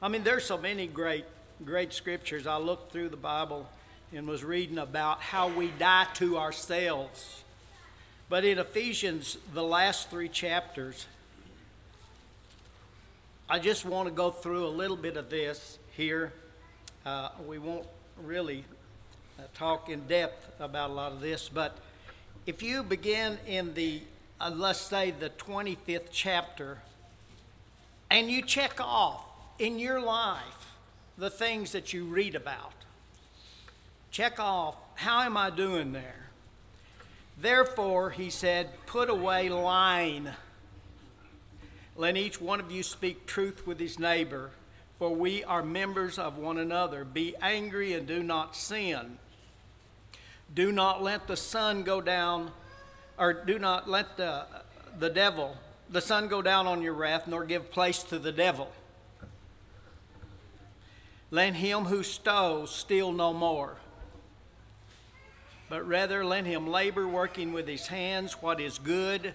I 0.00 0.08
mean, 0.08 0.24
there's 0.24 0.44
so 0.44 0.56
many 0.56 0.86
great, 0.86 1.26
great 1.62 1.92
scriptures. 1.92 2.46
I 2.46 2.56
looked 2.56 2.92
through 2.92 3.10
the 3.10 3.16
Bible 3.16 3.68
and 4.14 4.26
was 4.26 4.42
reading 4.42 4.78
about 4.78 5.20
how 5.20 5.48
we 5.48 5.68
die 5.78 6.06
to 6.14 6.38
ourselves. 6.38 7.42
But 8.30 8.46
in 8.46 8.58
Ephesians, 8.58 9.36
the 9.52 9.62
last 9.62 10.08
three 10.08 10.28
chapters, 10.28 11.06
I 13.50 13.58
just 13.58 13.86
want 13.86 14.06
to 14.08 14.14
go 14.14 14.30
through 14.30 14.66
a 14.66 14.68
little 14.68 14.96
bit 14.96 15.16
of 15.16 15.30
this 15.30 15.78
here. 15.96 16.34
Uh, 17.06 17.30
we 17.46 17.58
won't 17.58 17.86
really 18.22 18.62
uh, 19.38 19.42
talk 19.54 19.88
in 19.88 20.06
depth 20.06 20.60
about 20.60 20.90
a 20.90 20.92
lot 20.92 21.12
of 21.12 21.20
this, 21.20 21.48
but 21.48 21.78
if 22.44 22.62
you 22.62 22.82
begin 22.82 23.38
in 23.46 23.72
the, 23.72 24.02
uh, 24.38 24.50
let's 24.54 24.80
say, 24.80 25.12
the 25.12 25.30
25th 25.30 26.08
chapter, 26.12 26.76
and 28.10 28.30
you 28.30 28.42
check 28.42 28.82
off 28.82 29.24
in 29.58 29.78
your 29.78 29.98
life 29.98 30.74
the 31.16 31.30
things 31.30 31.72
that 31.72 31.94
you 31.94 32.04
read 32.04 32.34
about. 32.34 32.74
Check 34.10 34.38
off 34.38 34.76
how 34.94 35.22
am 35.22 35.38
I 35.38 35.48
doing 35.48 35.92
there? 35.92 36.28
Therefore, 37.40 38.10
he 38.10 38.28
said, 38.28 38.68
put 38.84 39.08
away 39.08 39.48
lying. 39.48 40.28
Let 41.98 42.16
each 42.16 42.40
one 42.40 42.60
of 42.60 42.70
you 42.70 42.84
speak 42.84 43.26
truth 43.26 43.66
with 43.66 43.80
his 43.80 43.98
neighbor, 43.98 44.52
for 45.00 45.12
we 45.12 45.42
are 45.42 45.64
members 45.64 46.16
of 46.16 46.38
one 46.38 46.56
another. 46.56 47.04
Be 47.04 47.34
angry 47.42 47.92
and 47.92 48.06
do 48.06 48.22
not 48.22 48.54
sin. 48.54 49.18
Do 50.54 50.70
not 50.70 51.02
let 51.02 51.26
the 51.26 51.36
sun 51.36 51.82
go 51.82 52.00
down, 52.00 52.52
or 53.18 53.32
do 53.32 53.58
not 53.58 53.90
let 53.90 54.16
the, 54.16 54.46
the 54.96 55.10
devil, 55.10 55.56
the 55.90 56.00
sun 56.00 56.28
go 56.28 56.40
down 56.40 56.68
on 56.68 56.82
your 56.82 56.94
wrath, 56.94 57.26
nor 57.26 57.44
give 57.44 57.72
place 57.72 58.04
to 58.04 58.20
the 58.20 58.30
devil. 58.30 58.70
Let 61.32 61.54
him 61.54 61.86
who 61.86 62.04
stole 62.04 62.68
steal 62.68 63.10
no 63.10 63.32
more, 63.32 63.74
but 65.68 65.84
rather 65.84 66.24
let 66.24 66.46
him 66.46 66.68
labor, 66.68 67.08
working 67.08 67.52
with 67.52 67.66
his 67.66 67.88
hands 67.88 68.34
what 68.40 68.60
is 68.60 68.78
good, 68.78 69.34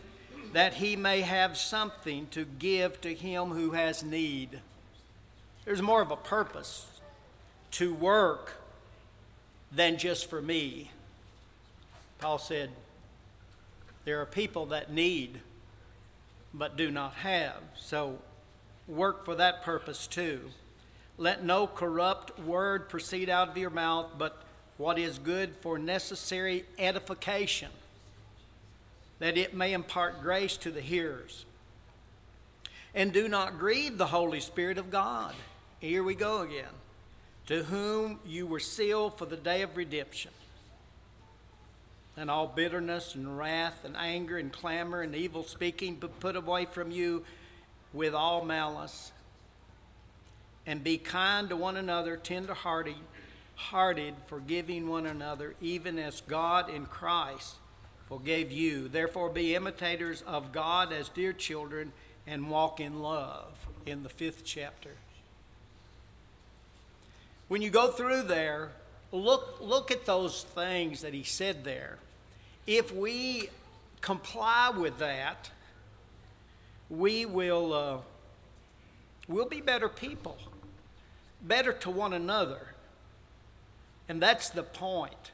that 0.54 0.76
he 0.76 0.96
may 0.96 1.22
have 1.22 1.58
something 1.58 2.28
to 2.28 2.46
give 2.46 3.02
to 3.02 3.14
him 3.14 3.50
who 3.50 3.72
has 3.72 4.04
need. 4.04 4.62
There's 5.66 5.82
more 5.82 6.02
of 6.02 6.12
a 6.12 6.16
purpose 6.16 6.88
to 7.72 7.94
work 7.94 8.54
than 9.72 9.98
just 9.98 10.30
for 10.30 10.42
me. 10.42 10.92
Paul 12.20 12.38
said, 12.38 12.70
There 14.06 14.22
are 14.22 14.26
people 14.26 14.68
that 14.68 14.92
need 14.92 15.42
but 16.54 16.78
do 16.78 16.92
not 16.92 17.14
have. 17.16 17.56
So 17.76 18.20
work 18.88 19.26
for 19.26 19.36
that 19.36 19.64
purpose 19.64 20.08
too. 20.08 20.52
Let 21.18 21.44
no 21.44 21.68
corrupt 21.68 22.40
word 22.40 22.90
proceed 22.90 23.30
out 23.30 23.50
of 23.50 23.58
your 23.58 23.70
mouth, 23.70 24.12
but 24.18 24.42
what 24.78 24.98
is 24.98 25.20
good 25.20 25.56
for 25.62 25.78
necessary 25.78 26.66
edification, 26.78 27.70
that 29.24 29.38
it 29.38 29.54
may 29.54 29.72
impart 29.72 30.22
grace 30.22 30.58
to 30.58 30.70
the 30.70 30.82
hearers. 30.82 31.46
And 32.94 33.14
do 33.14 33.30
not 33.30 33.58
grieve 33.58 33.98
the 33.98 34.08
Holy 34.08 34.42
Spirit 34.42 34.78
of 34.78 34.92
God. 34.92 35.34
Here 35.80 36.04
we 36.04 36.14
go 36.14 36.42
again. 36.42 36.74
To 37.46 37.64
whom 37.64 38.20
you 38.26 38.46
were 38.46 38.60
sealed 38.60 39.18
for 39.18 39.26
the 39.26 39.38
day 39.38 39.62
of 39.62 39.78
redemption. 39.78 40.32
and 42.18 42.30
all 42.30 42.48
bitterness 42.48 43.16
and 43.16 43.38
wrath 43.38 43.86
and 43.86 43.96
anger 43.96 44.38
and 44.38 44.52
clamor 44.52 45.02
and 45.02 45.16
evil 45.16 45.44
speaking, 45.46 45.96
put 46.20 46.36
away 46.36 46.66
from 46.66 46.92
you 46.92 47.24
with 47.94 48.14
all 48.14 48.44
malice. 48.44 49.14
And 50.66 50.84
be 50.84 50.98
kind 50.98 51.48
to 51.48 51.56
one 51.56 51.78
another, 51.78 52.18
tender 52.18 52.54
hearted, 52.54 52.98
hearted, 53.56 54.16
forgiving 54.28 54.90
one 54.90 55.06
another, 55.06 55.56
even 55.62 55.98
as 55.98 56.20
God 56.20 56.70
in 56.70 56.88
Christ 56.88 57.56
forgave 58.18 58.52
you. 58.52 58.88
Therefore, 58.88 59.30
be 59.30 59.56
imitators 59.56 60.22
of 60.28 60.52
God 60.52 60.94
as 60.94 61.10
dear 61.10 61.34
children 61.34 61.92
and 62.28 62.50
walk 62.50 62.80
in 62.80 63.02
love. 63.02 63.68
In 63.86 64.04
the 64.04 64.10
fifth 64.10 64.44
chapter. 64.46 64.92
When 67.48 67.62
you 67.62 67.70
go 67.70 67.92
through 67.92 68.24
there, 68.24 68.70
look, 69.12 69.58
look 69.60 69.92
at 69.92 70.06
those 70.06 70.44
things 70.44 71.02
that 71.02 71.14
he 71.14 71.24
said 71.24 71.64
there. 71.64 71.98
If 72.66 72.94
we 72.94 73.50
comply 74.00 74.70
with 74.70 75.00
that, 75.00 75.50
we 76.90 77.26
will 77.26 77.74
uh, 77.74 77.98
we'll 79.28 79.50
be 79.50 79.60
better 79.60 79.90
people, 79.90 80.38
better 81.42 81.74
to 81.74 81.90
one 81.90 82.14
another. 82.14 82.68
And 84.08 84.22
that's 84.22 84.50
the 84.50 84.64
point. 84.64 85.33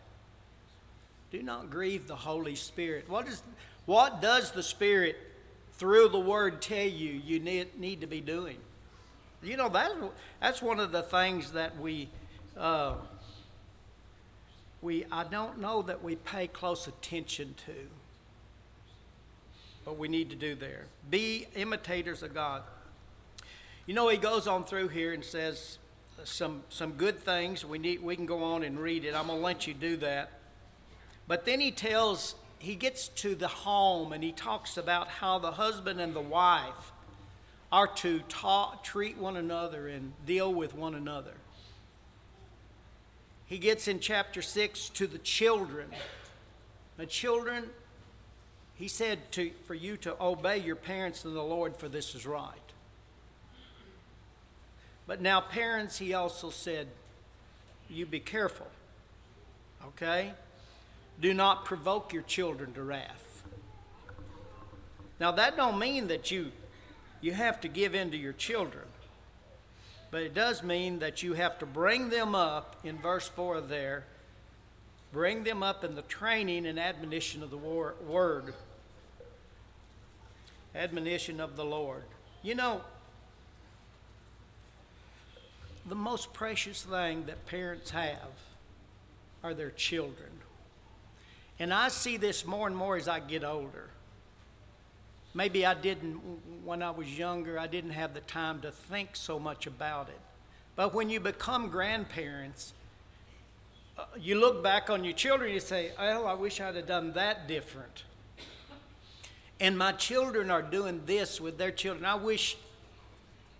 Do 1.31 1.43
not 1.43 1.69
grieve 1.69 2.07
the 2.07 2.15
Holy 2.15 2.55
Spirit. 2.55 3.05
What, 3.07 3.27
is, 3.27 3.43
what 3.85 4.21
does 4.21 4.51
the 4.51 4.63
Spirit, 4.63 5.15
through 5.73 6.09
the 6.09 6.19
Word, 6.19 6.61
tell 6.61 6.87
you 6.87 7.11
you 7.11 7.39
need, 7.39 7.79
need 7.79 8.01
to 8.01 8.07
be 8.07 8.21
doing? 8.21 8.57
You 9.43 9.55
know, 9.55 9.69
that, 9.69 9.91
that's 10.41 10.61
one 10.61 10.79
of 10.79 10.91
the 10.91 11.03
things 11.03 11.51
that 11.51 11.79
we, 11.79 12.09
uh, 12.57 12.95
we, 14.81 15.05
I 15.11 15.23
don't 15.23 15.59
know 15.59 15.81
that 15.83 16.03
we 16.03 16.15
pay 16.15 16.47
close 16.47 16.87
attention 16.87 17.55
to, 17.65 17.73
but 19.85 19.97
we 19.97 20.07
need 20.07 20.29
to 20.31 20.35
do 20.35 20.55
there. 20.55 20.85
Be 21.09 21.47
imitators 21.55 22.23
of 22.23 22.33
God. 22.33 22.63
You 23.85 23.93
know, 23.93 24.09
he 24.09 24.17
goes 24.17 24.47
on 24.47 24.65
through 24.65 24.89
here 24.89 25.13
and 25.13 25.23
says 25.23 25.77
some, 26.23 26.63
some 26.69 26.93
good 26.93 27.19
things. 27.19 27.63
We, 27.63 27.77
need, 27.77 28.01
we 28.01 28.15
can 28.15 28.25
go 28.25 28.43
on 28.43 28.63
and 28.63 28.79
read 28.79 29.05
it. 29.05 29.15
I'm 29.15 29.27
going 29.27 29.39
to 29.39 29.45
let 29.45 29.67
you 29.67 29.73
do 29.73 29.97
that. 29.97 30.31
But 31.29 31.45
then 31.45 31.59
he 31.59 31.69
tells, 31.69 32.33
he 32.57 32.73
gets 32.73 33.07
to 33.07 33.35
the 33.35 33.47
home 33.47 34.13
and 34.13 34.23
he 34.23 34.31
talks 34.31 34.77
about 34.77 35.07
how 35.07 35.37
the 35.37 35.51
husband 35.51 36.01
and 36.01 36.15
the 36.15 36.19
wife 36.19 36.91
are 37.71 37.85
to 37.87 38.21
talk, 38.27 38.83
treat 38.83 39.15
one 39.15 39.37
another 39.37 39.87
and 39.87 40.11
deal 40.25 40.51
with 40.51 40.73
one 40.73 40.95
another. 40.95 41.35
He 43.45 43.59
gets 43.59 43.87
in 43.87 43.99
chapter 43.99 44.41
6 44.41 44.89
to 44.89 45.05
the 45.05 45.19
children. 45.19 45.89
The 46.97 47.05
children, 47.05 47.69
he 48.73 48.87
said 48.87 49.31
to, 49.33 49.51
for 49.65 49.75
you 49.75 49.97
to 49.97 50.15
obey 50.19 50.57
your 50.57 50.75
parents 50.75 51.25
in 51.25 51.35
the 51.35 51.43
Lord, 51.43 51.77
for 51.77 51.87
this 51.87 52.15
is 52.15 52.25
right. 52.25 52.55
But 55.05 55.21
now, 55.21 55.41
parents, 55.41 55.99
he 55.99 56.15
also 56.15 56.49
said, 56.49 56.87
you 57.87 58.07
be 58.07 58.19
careful. 58.19 58.67
Okay? 59.89 60.33
Do 61.19 61.33
not 61.33 61.65
provoke 61.65 62.13
your 62.13 62.23
children 62.23 62.73
to 62.73 62.83
wrath. 62.83 63.43
Now, 65.19 65.31
that 65.31 65.57
don't 65.57 65.77
mean 65.77 66.07
that 66.07 66.31
you 66.31 66.51
you 67.21 67.33
have 67.33 67.59
to 67.61 67.67
give 67.67 67.95
in 67.95 68.11
to 68.11 68.17
your 68.17 68.33
children. 68.33 68.85
But 70.11 70.23
it 70.23 70.33
does 70.33 70.63
mean 70.63 70.99
that 70.99 71.21
you 71.21 71.33
have 71.33 71.59
to 71.59 71.65
bring 71.65 72.09
them 72.09 72.33
up 72.33 72.77
in 72.83 72.97
verse 72.97 73.27
4 73.27 73.61
there, 73.61 74.05
bring 75.11 75.43
them 75.43 75.61
up 75.61 75.83
in 75.83 75.95
the 75.95 76.01
training 76.03 76.65
and 76.65 76.79
admonition 76.79 77.43
of 77.43 77.51
the 77.51 77.57
word. 77.57 78.53
Admonition 80.73 81.39
of 81.39 81.55
the 81.55 81.65
Lord. 81.65 82.03
You 82.41 82.55
know, 82.55 82.81
the 85.85 85.95
most 85.95 86.33
precious 86.33 86.83
thing 86.83 87.25
that 87.25 87.45
parents 87.45 87.91
have 87.91 88.31
are 89.43 89.53
their 89.53 89.71
children. 89.71 90.29
And 91.59 91.73
I 91.73 91.89
see 91.89 92.17
this 92.17 92.45
more 92.45 92.67
and 92.67 92.75
more 92.75 92.95
as 92.95 93.07
I 93.07 93.19
get 93.19 93.43
older. 93.43 93.89
Maybe 95.33 95.65
I 95.65 95.73
didn't, 95.73 96.15
when 96.63 96.81
I 96.81 96.89
was 96.91 97.17
younger, 97.17 97.59
I 97.59 97.67
didn't 97.67 97.91
have 97.91 98.13
the 98.13 98.21
time 98.21 98.61
to 98.61 98.71
think 98.71 99.09
so 99.13 99.39
much 99.39 99.67
about 99.67 100.09
it. 100.09 100.19
But 100.75 100.93
when 100.93 101.09
you 101.09 101.19
become 101.19 101.69
grandparents, 101.69 102.73
uh, 103.97 104.05
you 104.17 104.39
look 104.39 104.63
back 104.63 104.89
on 104.89 105.03
your 105.03 105.13
children, 105.13 105.49
and 105.49 105.55
you 105.55 105.59
say, 105.59 105.91
Oh, 105.99 106.25
I 106.25 106.33
wish 106.33 106.61
I'd 106.61 106.75
have 106.75 106.87
done 106.87 107.13
that 107.13 107.47
different. 107.47 108.03
And 109.59 109.77
my 109.77 109.91
children 109.91 110.49
are 110.49 110.61
doing 110.61 111.01
this 111.05 111.41
with 111.41 111.57
their 111.57 111.71
children. 111.71 112.05
I 112.05 112.15
wish, 112.15 112.55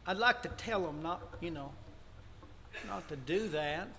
I'd 0.08 0.18
like 0.18 0.42
to 0.44 0.50
tell 0.50 0.82
them 0.82 1.04
not, 1.04 1.22
you 1.42 1.52
know, 1.52 1.72
not 2.88 3.08
to 3.10 3.18
do 3.18 3.50
that. 3.50 3.90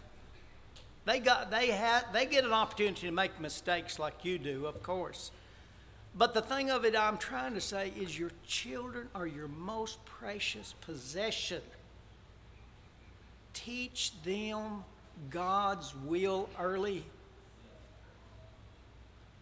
They 1.04 1.18
got, 1.18 1.50
they 1.50 1.68
had, 1.68 2.04
they 2.12 2.26
get 2.26 2.44
an 2.44 2.52
opportunity 2.52 3.06
to 3.06 3.12
make 3.12 3.40
mistakes 3.40 3.98
like 3.98 4.24
you 4.24 4.38
do, 4.38 4.66
of 4.66 4.82
course. 4.82 5.30
But 6.16 6.34
the 6.34 6.42
thing 6.42 6.70
of 6.70 6.84
it 6.84 6.96
I'm 6.96 7.18
trying 7.18 7.54
to 7.54 7.60
say 7.60 7.92
is 7.98 8.18
your 8.18 8.32
children 8.46 9.08
are 9.14 9.26
your 9.26 9.48
most 9.48 10.04
precious 10.04 10.74
possession. 10.80 11.62
Teach 13.54 14.12
them 14.22 14.84
God's 15.30 15.94
will 15.94 16.48
early. 16.58 17.04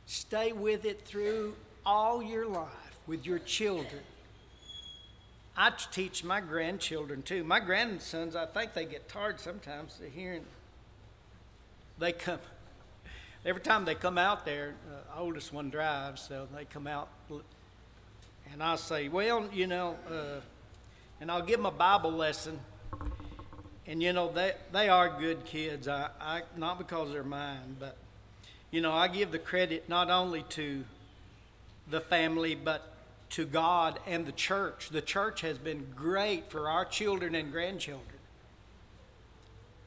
Stay 0.07 0.53
with 0.53 0.85
it 0.85 1.05
through 1.05 1.55
all 1.85 2.23
your 2.23 2.47
life 2.47 2.99
with 3.07 3.27
your 3.27 3.39
children. 3.39 4.03
I 5.57 5.73
teach 5.91 6.23
my 6.23 6.41
grandchildren 6.41 7.23
too. 7.23 7.43
My 7.43 7.59
grandsons, 7.61 8.37
I 8.37 8.47
think 8.47 8.75
they 8.75 8.85
get 8.85 9.09
tired 9.09 9.41
sometimes 9.41 9.99
to 9.99 10.09
hearing. 10.09 10.45
They 11.99 12.13
come 12.13 12.39
every 13.45 13.63
time 13.63 13.85
they 13.85 13.95
come 13.95 14.19
out 14.19 14.45
there, 14.45 14.75
uh, 14.91 15.21
oldest 15.21 15.53
one 15.53 15.71
drives, 15.71 16.23
so 16.23 16.47
they 16.55 16.65
come 16.65 16.87
out, 16.87 17.09
and 18.53 18.63
I 18.63 18.77
say, 18.77 19.09
well, 19.09 19.49
you 19.53 19.67
know, 19.67 19.97
uh, 20.11 20.41
and 21.21 21.31
I'll 21.31 21.43
give 21.43 21.57
them 21.57 21.67
a 21.67 21.71
Bible 21.71 22.13
lesson, 22.13 22.61
and 23.87 24.03
you 24.03 24.13
know 24.13 24.31
they 24.31 24.53
they 24.73 24.89
are 24.89 25.19
good 25.19 25.45
kids. 25.45 25.89
I, 25.89 26.11
I 26.21 26.43
not 26.57 26.79
because 26.79 27.13
they're 27.13 27.25
mine, 27.25 27.77
but 27.81 27.97
you 28.71 28.81
know 28.81 28.93
I 28.93 29.09
give 29.09 29.33
the 29.33 29.39
credit 29.39 29.89
not 29.89 30.11
only 30.11 30.43
to 30.51 30.85
the 31.91 32.01
family, 32.01 32.55
but 32.55 32.95
to 33.31 33.45
God 33.45 33.99
and 34.07 34.25
the 34.25 34.33
church. 34.33 34.91
The 34.91 35.03
church 35.03 35.41
has 35.41 35.59
been 35.59 35.87
great 35.97 36.51
for 36.51 36.69
our 36.69 36.85
children 36.85 37.35
and 37.35 37.51
grandchildren. 37.51 38.18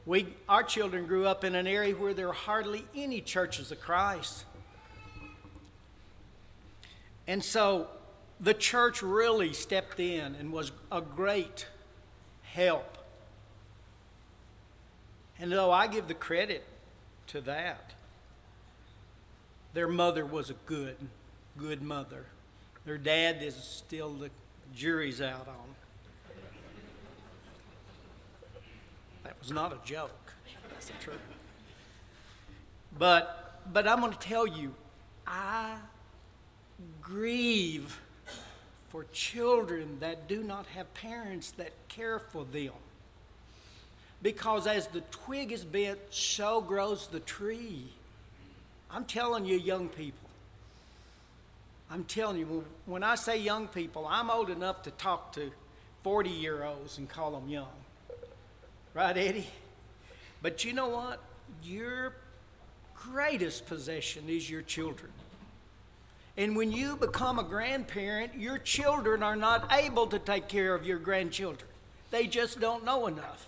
We, 0.04 0.26
our 0.48 0.62
children 0.62 1.06
grew 1.06 1.26
up 1.26 1.44
in 1.44 1.54
an 1.54 1.66
area 1.66 1.94
where 1.94 2.12
there 2.12 2.26
were 2.26 2.32
hardly 2.32 2.84
any 2.94 3.20
churches 3.20 3.70
of 3.70 3.80
Christ. 3.80 4.44
And 7.26 7.42
so 7.42 7.86
the 8.40 8.54
church 8.54 9.02
really 9.02 9.52
stepped 9.52 10.00
in 10.00 10.34
and 10.34 10.52
was 10.52 10.72
a 10.90 11.00
great 11.00 11.66
help. 12.42 12.98
And 15.38 15.52
though 15.52 15.70
I 15.70 15.86
give 15.86 16.08
the 16.08 16.14
credit 16.14 16.64
to 17.28 17.40
that, 17.42 17.92
their 19.72 19.88
mother 19.88 20.26
was 20.26 20.50
a 20.50 20.56
good, 20.66 20.96
good 21.56 21.80
mother. 21.80 22.26
Their 22.84 22.98
dad 22.98 23.42
is 23.42 23.54
still 23.54 24.12
the 24.12 24.30
jury's 24.74 25.20
out 25.20 25.46
on. 25.48 25.81
That 29.24 29.38
was 29.38 29.50
not 29.50 29.72
a 29.72 29.78
joke. 29.84 30.32
That's 30.70 30.86
the 30.86 31.04
truth. 31.04 31.18
But, 32.98 33.60
but 33.72 33.86
I'm 33.86 34.00
going 34.00 34.12
to 34.12 34.18
tell 34.18 34.46
you, 34.46 34.74
I 35.26 35.76
grieve 37.00 38.00
for 38.88 39.04
children 39.12 39.98
that 40.00 40.28
do 40.28 40.42
not 40.42 40.66
have 40.66 40.92
parents 40.94 41.52
that 41.52 41.72
care 41.88 42.18
for 42.18 42.44
them. 42.44 42.72
Because 44.22 44.66
as 44.66 44.86
the 44.88 45.00
twig 45.10 45.50
is 45.50 45.64
bent, 45.64 45.98
so 46.10 46.60
grows 46.60 47.08
the 47.08 47.20
tree. 47.20 47.86
I'm 48.90 49.04
telling 49.04 49.46
you, 49.46 49.56
young 49.56 49.88
people. 49.88 50.28
I'm 51.90 52.04
telling 52.04 52.38
you, 52.38 52.64
when 52.86 53.02
I 53.02 53.16
say 53.16 53.38
young 53.38 53.68
people, 53.68 54.06
I'm 54.08 54.30
old 54.30 54.50
enough 54.50 54.82
to 54.84 54.90
talk 54.92 55.32
to 55.34 55.50
40 56.02 56.30
year 56.30 56.64
olds 56.64 56.98
and 56.98 57.08
call 57.08 57.32
them 57.32 57.48
young. 57.48 57.81
Right, 58.94 59.16
Eddie? 59.16 59.46
But 60.42 60.64
you 60.64 60.72
know 60.72 60.88
what? 60.88 61.20
Your 61.62 62.14
greatest 62.94 63.66
possession 63.66 64.28
is 64.28 64.48
your 64.48 64.62
children. 64.62 65.10
And 66.36 66.56
when 66.56 66.72
you 66.72 66.96
become 66.96 67.38
a 67.38 67.42
grandparent, 67.42 68.34
your 68.34 68.58
children 68.58 69.22
are 69.22 69.36
not 69.36 69.72
able 69.72 70.06
to 70.08 70.18
take 70.18 70.48
care 70.48 70.74
of 70.74 70.86
your 70.86 70.98
grandchildren. 70.98 71.68
They 72.10 72.26
just 72.26 72.60
don't 72.60 72.84
know 72.84 73.06
enough. 73.06 73.46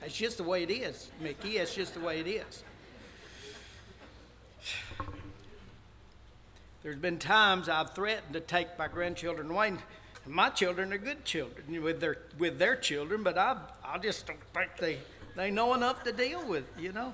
That's 0.00 0.16
just 0.16 0.38
the 0.38 0.44
way 0.44 0.64
it 0.64 0.70
is, 0.70 1.10
Mickey. 1.20 1.58
That's 1.58 1.74
just 1.74 1.94
the 1.94 2.00
way 2.00 2.20
it 2.20 2.26
is. 2.26 2.64
There's 6.82 6.96
been 6.96 7.18
times 7.18 7.68
I've 7.68 7.94
threatened 7.94 8.32
to 8.32 8.40
take 8.40 8.76
my 8.76 8.88
grandchildren 8.88 9.50
away. 9.50 9.74
My 10.26 10.50
children 10.50 10.92
are 10.92 10.98
good 10.98 11.24
children 11.24 11.82
with 11.82 12.00
their 12.00 12.18
with 12.38 12.58
their 12.58 12.76
children, 12.76 13.22
but 13.22 13.36
I 13.36 13.56
I 13.84 13.98
just 13.98 14.26
don't 14.26 14.38
think 14.54 14.76
they 14.78 14.98
they 15.36 15.50
know 15.50 15.74
enough 15.74 16.04
to 16.04 16.12
deal 16.12 16.46
with, 16.46 16.64
you 16.78 16.92
know. 16.92 17.12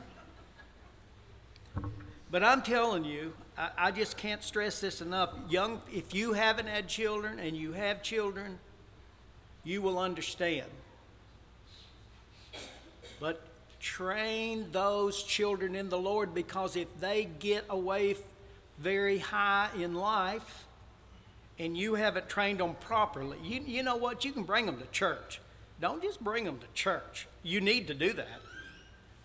But 2.30 2.44
I'm 2.44 2.60
telling 2.62 3.04
you, 3.04 3.32
I, 3.56 3.70
I 3.78 3.90
just 3.90 4.16
can't 4.18 4.42
stress 4.42 4.80
this 4.80 5.00
enough. 5.00 5.30
Young, 5.48 5.80
if 5.90 6.14
you 6.14 6.34
haven't 6.34 6.66
had 6.66 6.88
children 6.88 7.38
and 7.38 7.56
you 7.56 7.72
have 7.72 8.02
children, 8.02 8.58
you 9.64 9.80
will 9.80 9.98
understand. 9.98 10.68
But 13.18 13.42
train 13.80 14.66
those 14.72 15.22
children 15.22 15.74
in 15.74 15.88
the 15.88 15.98
Lord 15.98 16.34
because 16.34 16.76
if 16.76 16.88
they 17.00 17.24
get 17.24 17.64
away 17.70 18.16
very 18.78 19.18
high 19.18 19.70
in 19.76 19.94
life 19.94 20.66
and 21.58 21.76
you 21.76 21.94
haven't 21.94 22.28
trained 22.28 22.60
them 22.60 22.74
properly, 22.74 23.38
you, 23.42 23.60
you 23.66 23.82
know 23.82 23.96
what? 23.96 24.24
You 24.24 24.32
can 24.32 24.44
bring 24.44 24.66
them 24.66 24.78
to 24.78 24.86
church. 24.86 25.40
Don't 25.80 26.02
just 26.02 26.22
bring 26.22 26.44
them 26.44 26.58
to 26.58 26.66
church. 26.74 27.26
You 27.42 27.60
need 27.60 27.86
to 27.88 27.94
do 27.94 28.12
that. 28.12 28.40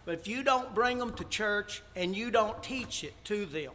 But 0.06 0.16
if 0.16 0.28
you 0.28 0.44
don't 0.44 0.74
bring 0.76 0.98
them 0.98 1.14
to 1.14 1.24
church 1.24 1.82
and 1.96 2.16
you 2.16 2.32
don't 2.32 2.62
teach 2.62 3.04
it 3.04 3.14
to 3.26 3.46
them 3.46 3.72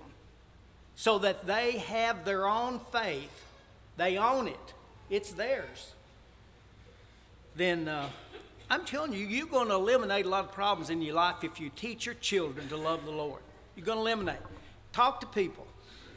so 0.95 1.19
that 1.21 1.47
they 1.47 1.79
have 1.79 2.25
their 2.25 2.47
own 2.47 2.81
faith, 2.93 3.45
they 3.97 4.19
own 4.19 4.49
it, 4.49 4.75
it's 5.11 5.33
theirs, 5.33 5.95
then 7.57 7.89
uh, 7.89 8.09
I'm 8.71 8.85
telling 8.85 9.13
you, 9.13 9.27
you're 9.27 9.47
going 9.47 9.69
to 9.69 9.75
eliminate 9.75 10.27
a 10.27 10.29
lot 10.29 10.45
of 10.45 10.53
problems 10.53 10.91
in 10.91 11.01
your 11.01 11.15
life 11.15 11.43
if 11.43 11.59
you 11.59 11.71
teach 11.75 12.05
your 12.05 12.15
children 12.17 12.69
to 12.69 12.77
love 12.77 13.05
the 13.05 13.11
Lord. 13.11 13.41
You're 13.75 13.87
going 13.87 13.99
to 13.99 14.03
eliminate. 14.03 14.41
Talk 14.93 15.21
to 15.21 15.27
people, 15.27 15.67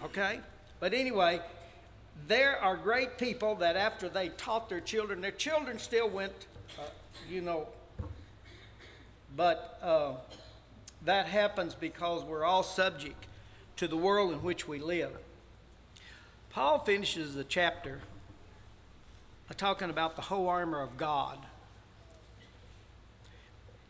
okay? 0.03 0.39
But 0.79 0.93
anyway, 0.93 1.39
there 2.27 2.57
are 2.61 2.75
great 2.75 3.17
people 3.17 3.55
that 3.55 3.75
after 3.75 4.09
they 4.09 4.29
taught 4.29 4.69
their 4.69 4.79
children, 4.79 5.21
their 5.21 5.31
children 5.31 5.79
still 5.79 6.09
went, 6.09 6.33
uh, 6.79 6.83
you 7.29 7.41
know, 7.41 7.67
but 9.35 9.79
uh, 9.81 10.13
that 11.05 11.27
happens 11.27 11.73
because 11.75 12.23
we're 12.23 12.43
all 12.43 12.63
subject 12.63 13.25
to 13.77 13.87
the 13.87 13.97
world 13.97 14.33
in 14.33 14.43
which 14.43 14.67
we 14.67 14.79
live. 14.79 15.11
Paul 16.51 16.79
finishes 16.79 17.33
the 17.35 17.43
chapter 17.43 18.01
talking 19.53 19.89
about 19.89 20.15
the 20.15 20.21
whole 20.23 20.47
armor 20.47 20.81
of 20.81 20.97
God. 20.97 21.37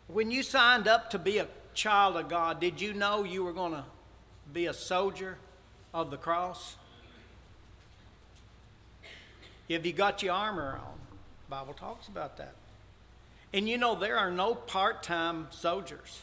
When 0.07 0.31
you 0.31 0.43
signed 0.43 0.87
up 0.87 1.09
to 1.11 1.19
be 1.19 1.37
a 1.37 1.47
child 1.73 2.17
of 2.17 2.27
God, 2.29 2.59
did 2.59 2.81
you 2.81 2.93
know 2.93 3.23
you 3.23 3.43
were 3.43 3.53
going 3.53 3.73
to 3.73 3.85
be 4.51 4.65
a 4.65 4.73
soldier 4.73 5.37
of 5.93 6.11
the 6.11 6.17
cross? 6.17 6.75
Have 9.69 9.85
you 9.85 9.93
got 9.93 10.21
your 10.21 10.33
armor 10.33 10.79
on? 10.81 10.99
The 11.47 11.55
Bible 11.55 11.73
talks 11.73 12.07
about 12.07 12.37
that. 12.37 12.55
And 13.53 13.67
you 13.67 13.77
know, 13.77 13.95
there 13.95 14.17
are 14.17 14.31
no 14.31 14.55
part 14.55 15.03
time 15.03 15.47
soldiers. 15.51 16.21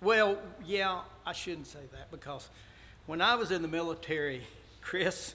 Well, 0.00 0.38
yeah, 0.64 1.00
I 1.24 1.32
shouldn't 1.32 1.66
say 1.66 1.80
that 1.92 2.10
because 2.10 2.48
when 3.06 3.22
I 3.22 3.36
was 3.36 3.50
in 3.50 3.62
the 3.62 3.68
military, 3.68 4.42
Chris, 4.80 5.34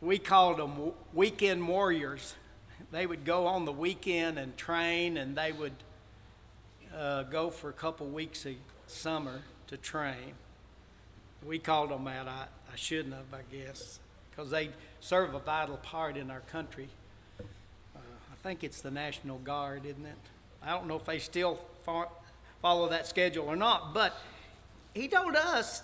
we 0.00 0.18
called 0.18 0.58
them 0.58 0.92
weekend 1.12 1.66
warriors. 1.66 2.34
They 2.92 3.06
would 3.06 3.24
go 3.24 3.46
on 3.46 3.64
the 3.64 3.72
weekend 3.72 4.38
and 4.38 4.56
train, 4.56 5.16
and 5.16 5.36
they 5.36 5.52
would 5.52 5.72
uh, 6.96 7.22
go 7.24 7.50
for 7.50 7.70
a 7.70 7.72
couple 7.72 8.06
weeks 8.06 8.46
a 8.46 8.56
summer 8.86 9.42
to 9.68 9.76
train. 9.76 10.34
We 11.44 11.58
called 11.58 11.90
them 11.90 12.04
that. 12.04 12.28
I, 12.28 12.46
I 12.72 12.76
shouldn't 12.76 13.14
have, 13.14 13.32
I 13.32 13.42
guess, 13.54 13.98
because 14.30 14.50
they 14.50 14.70
serve 15.04 15.34
a 15.34 15.38
vital 15.38 15.76
part 15.76 16.16
in 16.16 16.30
our 16.30 16.40
country 16.40 16.88
uh, 17.38 17.42
I 17.94 18.36
think 18.42 18.64
it's 18.64 18.80
the 18.80 18.90
National 18.90 19.36
Guard, 19.36 19.84
isn't 19.84 20.06
it? 20.06 20.16
I 20.62 20.70
don't 20.70 20.86
know 20.86 20.96
if 20.96 21.04
they 21.04 21.18
still 21.18 21.58
follow 21.84 22.88
that 22.88 23.06
schedule 23.06 23.46
or 23.46 23.54
not, 23.54 23.92
but 23.92 24.14
he 24.94 25.08
told 25.08 25.36
us 25.36 25.82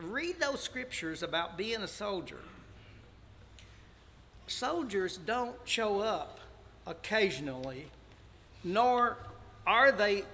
read 0.00 0.40
those 0.40 0.60
scriptures 0.60 1.22
about 1.22 1.56
being 1.56 1.82
a 1.82 1.88
soldier. 1.88 2.40
Soldiers 4.48 5.16
don't 5.16 5.54
show 5.64 6.00
up 6.00 6.40
occasionally, 6.88 7.86
nor 8.64 9.18
are 9.68 9.92
they 9.92 10.24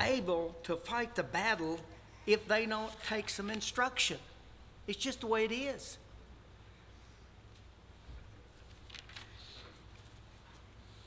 able 0.00 0.56
to 0.62 0.76
fight 0.76 1.14
the 1.14 1.22
battle 1.22 1.78
if 2.26 2.48
they 2.48 2.64
don't 2.64 2.90
take 3.06 3.28
some 3.28 3.50
instruction. 3.50 4.16
It's 4.86 4.98
just 4.98 5.20
the 5.20 5.26
way 5.26 5.44
it 5.44 5.52
is. 5.52 5.98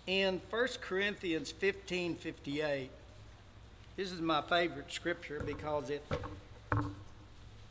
In 0.07 0.41
1 0.49 0.67
Corinthians 0.81 1.51
15 1.51 2.15
58, 2.15 2.89
this 3.95 4.11
is 4.11 4.21
my 4.21 4.41
favorite 4.41 4.91
scripture 4.91 5.41
because 5.45 5.89
it, 5.89 6.05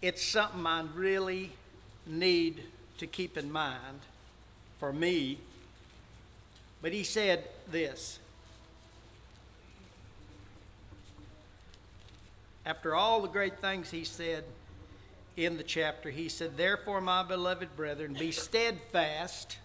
it's 0.02 0.24
something 0.24 0.66
I 0.66 0.84
really 0.94 1.52
need 2.06 2.62
to 2.98 3.06
keep 3.06 3.36
in 3.36 3.52
mind 3.52 4.00
for 4.78 4.92
me. 4.92 5.38
But 6.82 6.92
he 6.92 7.04
said 7.04 7.44
this 7.70 8.18
After 12.66 12.94
all 12.94 13.20
the 13.20 13.28
great 13.28 13.60
things 13.60 13.90
he 13.90 14.04
said 14.04 14.44
in 15.36 15.58
the 15.58 15.62
chapter, 15.62 16.10
he 16.10 16.28
said, 16.28 16.56
Therefore, 16.56 17.00
my 17.00 17.22
beloved 17.22 17.76
brethren, 17.76 18.14
be 18.14 18.30
steadfast, 18.30 19.58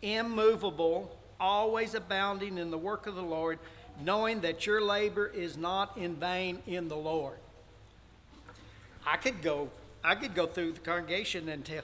immovable, 0.00 1.14
always 1.40 1.94
abounding 1.94 2.58
in 2.58 2.70
the 2.70 2.78
work 2.78 3.06
of 3.06 3.14
the 3.14 3.22
Lord, 3.22 3.58
knowing 4.02 4.40
that 4.40 4.66
your 4.66 4.80
labor 4.80 5.26
is 5.26 5.56
not 5.56 5.96
in 5.96 6.16
vain 6.16 6.60
in 6.66 6.88
the 6.88 6.96
Lord. 6.96 7.38
I 9.06 9.16
could 9.16 9.42
go, 9.42 9.70
I 10.02 10.14
could 10.14 10.34
go 10.34 10.46
through 10.46 10.72
the 10.72 10.80
congregation 10.80 11.48
and 11.48 11.64
tell, 11.64 11.82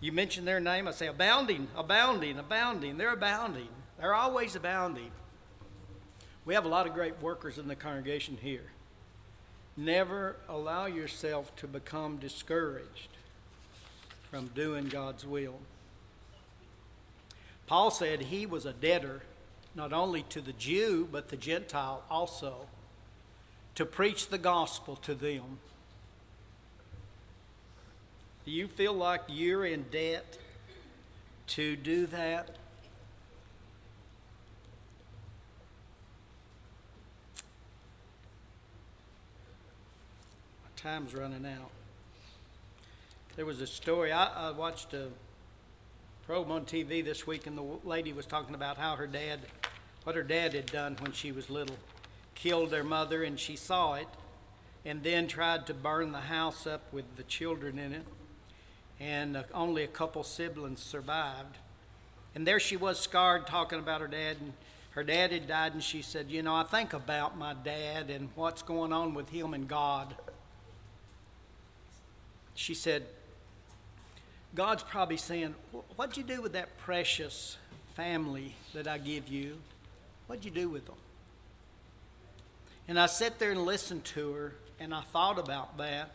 you 0.00 0.12
mention 0.12 0.44
their 0.44 0.60
name, 0.60 0.86
I 0.86 0.92
say 0.92 1.06
abounding, 1.06 1.68
abounding, 1.76 2.38
abounding. 2.38 2.96
They're 2.96 3.12
abounding. 3.12 3.68
They're 3.98 4.14
always 4.14 4.54
abounding. 4.54 5.10
We 6.44 6.54
have 6.54 6.64
a 6.64 6.68
lot 6.68 6.86
of 6.86 6.94
great 6.94 7.20
workers 7.22 7.58
in 7.58 7.68
the 7.68 7.76
congregation 7.76 8.38
here. 8.40 8.72
Never 9.76 10.36
allow 10.48 10.86
yourself 10.86 11.54
to 11.56 11.66
become 11.66 12.18
discouraged 12.18 13.08
from 14.30 14.48
doing 14.48 14.88
God's 14.88 15.26
will. 15.26 15.58
Paul 17.66 17.90
said 17.90 18.20
he 18.20 18.46
was 18.46 18.66
a 18.66 18.72
debtor 18.72 19.22
not 19.74 19.92
only 19.92 20.22
to 20.22 20.40
the 20.40 20.52
Jew, 20.52 21.08
but 21.10 21.28
the 21.28 21.36
Gentile 21.36 22.02
also, 22.10 22.66
to 23.74 23.84
preach 23.84 24.28
the 24.28 24.38
gospel 24.38 24.96
to 24.96 25.14
them. 25.14 25.58
Do 28.44 28.50
you 28.50 28.68
feel 28.68 28.92
like 28.92 29.22
you're 29.28 29.64
in 29.64 29.86
debt 29.90 30.38
to 31.48 31.74
do 31.76 32.06
that? 32.06 32.50
My 40.62 40.70
time's 40.76 41.14
running 41.14 41.46
out. 41.46 41.70
There 43.34 43.46
was 43.46 43.60
a 43.60 43.66
story, 43.66 44.12
I, 44.12 44.48
I 44.48 44.50
watched 44.52 44.94
a 44.94 45.08
program 46.26 46.56
on 46.56 46.64
TV 46.64 47.04
this 47.04 47.26
week, 47.26 47.46
and 47.46 47.58
the 47.58 47.64
lady 47.84 48.10
was 48.12 48.24
talking 48.24 48.54
about 48.54 48.78
how 48.78 48.96
her 48.96 49.06
dad, 49.06 49.40
what 50.04 50.16
her 50.16 50.22
dad 50.22 50.54
had 50.54 50.64
done 50.66 50.96
when 51.00 51.12
she 51.12 51.32
was 51.32 51.50
little, 51.50 51.76
killed 52.34 52.70
their 52.70 52.82
mother, 52.82 53.22
and 53.22 53.38
she 53.38 53.56
saw 53.56 53.94
it, 53.94 54.08
and 54.86 55.02
then 55.02 55.26
tried 55.26 55.66
to 55.66 55.74
burn 55.74 56.12
the 56.12 56.20
house 56.20 56.66
up 56.66 56.90
with 56.94 57.04
the 57.16 57.22
children 57.24 57.78
in 57.78 57.92
it, 57.92 58.06
and 58.98 59.36
uh, 59.36 59.42
only 59.52 59.84
a 59.84 59.88
couple 59.88 60.22
siblings 60.22 60.82
survived. 60.82 61.58
And 62.34 62.46
there 62.46 62.58
she 62.58 62.78
was, 62.78 62.98
scarred, 62.98 63.46
talking 63.46 63.78
about 63.78 64.00
her 64.00 64.08
dad, 64.08 64.38
and 64.40 64.54
her 64.92 65.04
dad 65.04 65.30
had 65.30 65.46
died, 65.46 65.74
and 65.74 65.82
she 65.82 66.00
said, 66.00 66.30
"You 66.30 66.42
know, 66.42 66.54
I 66.54 66.62
think 66.62 66.94
about 66.94 67.36
my 67.36 67.52
dad 67.52 68.08
and 68.08 68.30
what's 68.34 68.62
going 68.62 68.94
on 68.94 69.12
with 69.12 69.28
him 69.28 69.52
and 69.52 69.68
God." 69.68 70.14
She 72.54 72.72
said, 72.72 73.04
God's 74.54 74.82
probably 74.84 75.16
saying, 75.16 75.54
What'd 75.96 76.16
you 76.16 76.22
do 76.22 76.40
with 76.40 76.52
that 76.52 76.78
precious 76.78 77.56
family 77.94 78.54
that 78.72 78.86
I 78.86 78.98
give 78.98 79.28
you? 79.28 79.58
What'd 80.26 80.44
you 80.44 80.50
do 80.50 80.68
with 80.68 80.86
them? 80.86 80.94
And 82.86 82.98
I 82.98 83.06
sat 83.06 83.38
there 83.38 83.50
and 83.50 83.64
listened 83.64 84.04
to 84.06 84.32
her, 84.32 84.52
and 84.78 84.94
I 84.94 85.00
thought 85.00 85.38
about 85.38 85.78
that. 85.78 86.10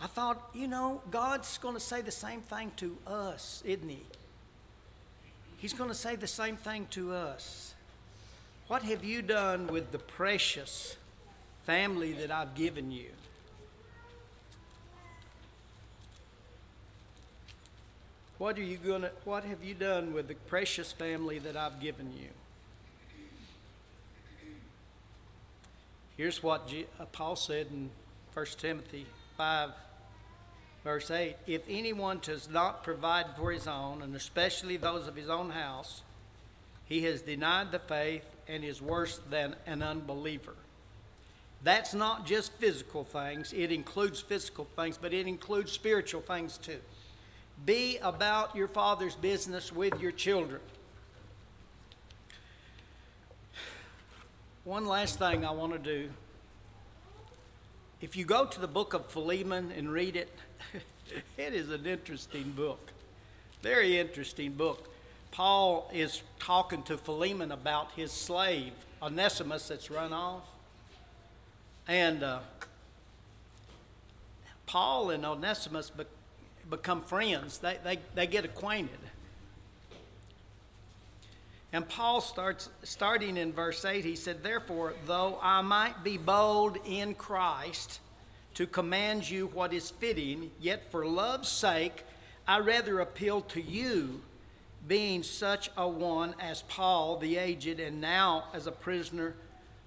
I 0.00 0.06
thought, 0.06 0.50
you 0.54 0.68
know, 0.68 1.00
God's 1.10 1.58
going 1.58 1.74
to 1.74 1.80
say 1.80 2.00
the 2.00 2.10
same 2.10 2.40
thing 2.40 2.70
to 2.76 2.96
us, 3.06 3.62
isn't 3.64 3.88
He? 3.88 4.02
He's 5.58 5.72
going 5.72 5.90
to 5.90 5.96
say 5.96 6.16
the 6.16 6.26
same 6.26 6.56
thing 6.56 6.86
to 6.90 7.14
us. 7.14 7.74
What 8.68 8.82
have 8.82 9.04
you 9.04 9.22
done 9.22 9.68
with 9.68 9.92
the 9.92 9.98
precious 9.98 10.96
family 11.64 12.12
that 12.14 12.30
I've 12.30 12.54
given 12.54 12.90
you? 12.90 13.10
What 18.38 18.58
are 18.58 18.62
you 18.62 18.76
gonna 18.76 19.10
what 19.24 19.44
have 19.44 19.64
you 19.64 19.74
done 19.74 20.12
with 20.12 20.28
the 20.28 20.34
precious 20.34 20.92
family 20.92 21.38
that 21.38 21.56
I've 21.56 21.80
given 21.80 22.12
you? 22.12 22.28
Here's 26.16 26.42
what 26.42 26.72
uh, 26.98 27.04
Paul 27.12 27.36
said 27.36 27.68
in 27.70 27.90
1 28.32 28.46
Timothy 28.58 29.06
5, 29.36 29.70
verse 30.84 31.10
8 31.10 31.36
If 31.46 31.62
anyone 31.68 32.20
does 32.22 32.48
not 32.48 32.82
provide 32.82 33.36
for 33.36 33.52
his 33.52 33.66
own, 33.66 34.02
and 34.02 34.14
especially 34.14 34.76
those 34.76 35.06
of 35.08 35.16
his 35.16 35.28
own 35.28 35.50
house, 35.50 36.02
he 36.86 37.02
has 37.02 37.22
denied 37.22 37.72
the 37.72 37.78
faith 37.78 38.24
and 38.48 38.64
is 38.64 38.80
worse 38.80 39.20
than 39.30 39.56
an 39.66 39.82
unbeliever. 39.82 40.54
That's 41.62 41.94
not 41.94 42.26
just 42.26 42.52
physical 42.52 43.04
things, 43.04 43.52
it 43.54 43.72
includes 43.72 44.20
physical 44.20 44.66
things, 44.76 44.98
but 44.98 45.12
it 45.12 45.26
includes 45.26 45.72
spiritual 45.72 46.20
things 46.20 46.58
too. 46.58 46.80
Be 47.64 47.98
about 47.98 48.54
your 48.54 48.68
father's 48.68 49.14
business 49.14 49.72
with 49.72 50.00
your 50.00 50.12
children. 50.12 50.60
One 54.64 54.86
last 54.86 55.18
thing 55.18 55.44
I 55.44 55.52
want 55.52 55.72
to 55.72 55.78
do. 55.78 56.10
If 58.00 58.16
you 58.16 58.24
go 58.24 58.44
to 58.44 58.60
the 58.60 58.68
book 58.68 58.94
of 58.94 59.06
Philemon 59.06 59.72
and 59.76 59.90
read 59.90 60.16
it, 60.16 60.28
it 61.36 61.54
is 61.54 61.70
an 61.70 61.86
interesting 61.86 62.50
book. 62.50 62.92
Very 63.62 63.98
interesting 63.98 64.52
book. 64.52 64.88
Paul 65.30 65.90
is 65.92 66.22
talking 66.38 66.82
to 66.84 66.98
Philemon 66.98 67.52
about 67.52 67.92
his 67.92 68.12
slave, 68.12 68.72
Onesimus, 69.02 69.68
that's 69.68 69.90
run 69.90 70.12
off. 70.12 70.42
And 71.88 72.22
uh, 72.22 72.40
Paul 74.66 75.10
and 75.10 75.24
Onesimus 75.24 75.90
become 76.68 77.02
friends, 77.02 77.58
they, 77.58 77.78
they, 77.84 77.98
they 78.14 78.26
get 78.26 78.44
acquainted. 78.44 78.98
And 81.72 81.88
Paul 81.88 82.20
starts, 82.20 82.70
starting 82.84 83.36
in 83.36 83.52
verse 83.52 83.84
8, 83.84 84.04
he 84.04 84.16
said, 84.16 84.42
Therefore, 84.42 84.94
though 85.06 85.38
I 85.42 85.60
might 85.62 86.02
be 86.02 86.16
bold 86.16 86.78
in 86.86 87.14
Christ 87.14 88.00
to 88.54 88.66
command 88.66 89.28
you 89.28 89.48
what 89.48 89.74
is 89.74 89.90
fitting, 89.90 90.50
yet 90.60 90.90
for 90.90 91.06
love's 91.06 91.48
sake 91.48 92.04
I 92.48 92.60
rather 92.60 93.00
appeal 93.00 93.40
to 93.42 93.60
you, 93.60 94.22
being 94.86 95.24
such 95.24 95.68
a 95.76 95.88
one 95.88 96.34
as 96.38 96.62
Paul 96.62 97.16
the 97.16 97.36
aged, 97.38 97.80
and 97.80 98.00
now 98.00 98.44
as 98.54 98.68
a 98.68 98.72
prisoner 98.72 99.34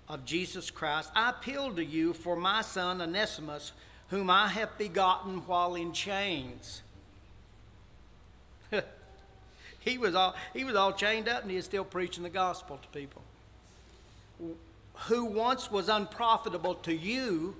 of 0.09 0.25
Jesus 0.25 0.69
Christ. 0.69 1.09
I 1.15 1.29
appeal 1.29 1.73
to 1.75 1.85
you 1.85 2.13
for 2.13 2.35
my 2.35 2.61
son 2.61 3.01
Onesimus, 3.01 3.71
whom 4.09 4.29
I 4.29 4.47
have 4.49 4.77
begotten 4.77 5.39
while 5.45 5.75
in 5.75 5.93
chains 5.93 6.81
he 9.79 9.97
was 9.97 10.15
all 10.15 10.35
he 10.53 10.63
was 10.63 10.75
all 10.75 10.93
chained 10.93 11.27
up 11.27 11.41
and 11.41 11.51
he 11.51 11.57
is 11.57 11.65
still 11.65 11.83
preaching 11.83 12.23
the 12.23 12.29
gospel 12.29 12.79
to 12.81 12.87
people. 12.89 13.21
Who 15.07 15.25
once 15.25 15.71
was 15.71 15.89
unprofitable 15.89 16.75
to 16.75 16.93
you, 16.93 17.55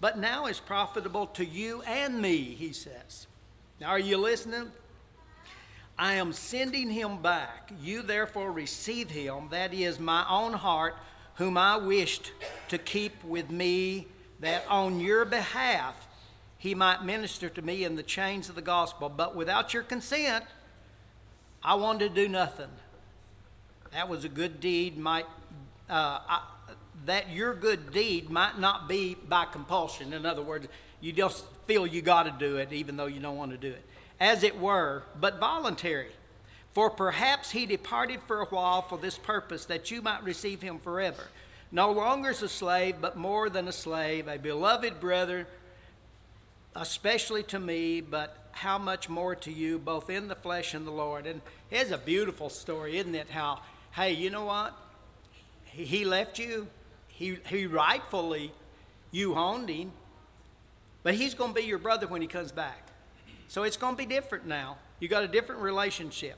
but 0.00 0.18
now 0.18 0.46
is 0.46 0.60
profitable 0.60 1.26
to 1.28 1.44
you 1.44 1.82
and 1.82 2.20
me, 2.20 2.36
he 2.36 2.72
says. 2.72 3.26
Now 3.80 3.88
are 3.88 3.98
you 3.98 4.18
listening? 4.18 4.70
I 5.98 6.14
am 6.14 6.32
sending 6.32 6.90
him 6.90 7.22
back. 7.22 7.72
You 7.82 8.02
therefore 8.02 8.52
receive 8.52 9.10
him, 9.10 9.48
that 9.50 9.74
is 9.74 9.98
my 9.98 10.24
own 10.28 10.52
heart, 10.52 10.96
whom 11.34 11.58
I 11.58 11.76
wished 11.76 12.30
to 12.68 12.78
keep 12.78 13.24
with 13.24 13.50
me, 13.50 14.06
that 14.40 14.64
on 14.68 15.00
your 15.00 15.24
behalf 15.24 16.06
he 16.58 16.74
might 16.74 17.04
minister 17.04 17.48
to 17.48 17.62
me 17.62 17.84
in 17.84 17.96
the 17.96 18.02
chains 18.02 18.48
of 18.48 18.54
the 18.54 18.62
gospel. 18.62 19.08
But 19.08 19.36
without 19.36 19.72
your 19.72 19.84
consent, 19.84 20.44
I 21.62 21.74
wanted 21.74 22.14
to 22.14 22.22
do 22.22 22.28
nothing. 22.28 22.70
That 23.92 24.08
was 24.08 24.24
a 24.24 24.28
good 24.28 24.60
deed. 24.60 24.98
Might 24.98 25.26
uh, 25.88 26.20
I, 26.28 26.42
that 27.06 27.30
your 27.30 27.54
good 27.54 27.92
deed 27.92 28.28
might 28.28 28.58
not 28.58 28.88
be 28.88 29.14
by 29.14 29.46
compulsion. 29.46 30.12
In 30.12 30.26
other 30.26 30.42
words, 30.42 30.66
you 31.00 31.12
just 31.12 31.44
feel 31.66 31.86
you 31.86 32.02
got 32.02 32.24
to 32.24 32.34
do 32.38 32.56
it, 32.56 32.72
even 32.72 32.96
though 32.96 33.06
you 33.06 33.20
don't 33.20 33.36
want 33.36 33.52
to 33.52 33.56
do 33.56 33.68
it, 33.68 33.84
as 34.20 34.42
it 34.42 34.58
were, 34.58 35.04
but 35.18 35.38
voluntary. 35.38 36.10
For 36.74 36.90
perhaps 36.90 37.52
he 37.52 37.66
departed 37.66 38.20
for 38.26 38.40
a 38.40 38.46
while 38.46 38.82
for 38.82 38.98
this 38.98 39.16
purpose, 39.16 39.64
that 39.66 39.90
you 39.90 40.02
might 40.02 40.22
receive 40.22 40.60
him 40.60 40.78
forever. 40.78 41.28
No 41.70 41.92
longer 41.92 42.30
as 42.30 42.42
a 42.42 42.48
slave, 42.48 42.96
but 43.00 43.16
more 43.16 43.50
than 43.50 43.68
a 43.68 43.72
slave, 43.72 44.26
a 44.26 44.38
beloved 44.38 45.00
brother, 45.00 45.46
especially 46.74 47.42
to 47.44 47.58
me, 47.58 48.00
but 48.00 48.48
how 48.52 48.78
much 48.78 49.08
more 49.08 49.34
to 49.36 49.52
you, 49.52 49.78
both 49.78 50.10
in 50.10 50.28
the 50.28 50.34
flesh 50.34 50.74
and 50.74 50.86
the 50.86 50.90
Lord. 50.90 51.26
And 51.26 51.40
it's 51.70 51.90
a 51.90 51.98
beautiful 51.98 52.48
story, 52.48 52.98
isn't 52.98 53.14
it? 53.14 53.28
How, 53.30 53.60
hey, 53.92 54.12
you 54.12 54.30
know 54.30 54.44
what? 54.44 54.74
He, 55.64 56.04
left 56.04 56.38
you. 56.38 56.66
He, 57.08 57.38
he 57.48 57.66
rightfully, 57.66 58.52
you 59.10 59.34
owned 59.34 59.68
him. 59.68 59.92
But 61.02 61.14
he's 61.14 61.34
going 61.34 61.54
to 61.54 61.60
be 61.60 61.66
your 61.66 61.78
brother 61.78 62.06
when 62.06 62.20
he 62.20 62.26
comes 62.26 62.50
back. 62.50 62.88
So 63.46 63.62
it's 63.62 63.76
going 63.76 63.94
to 63.94 63.98
be 63.98 64.06
different 64.06 64.46
now. 64.46 64.78
You 65.00 65.08
got 65.08 65.22
a 65.22 65.28
different 65.28 65.60
relationship. 65.62 66.36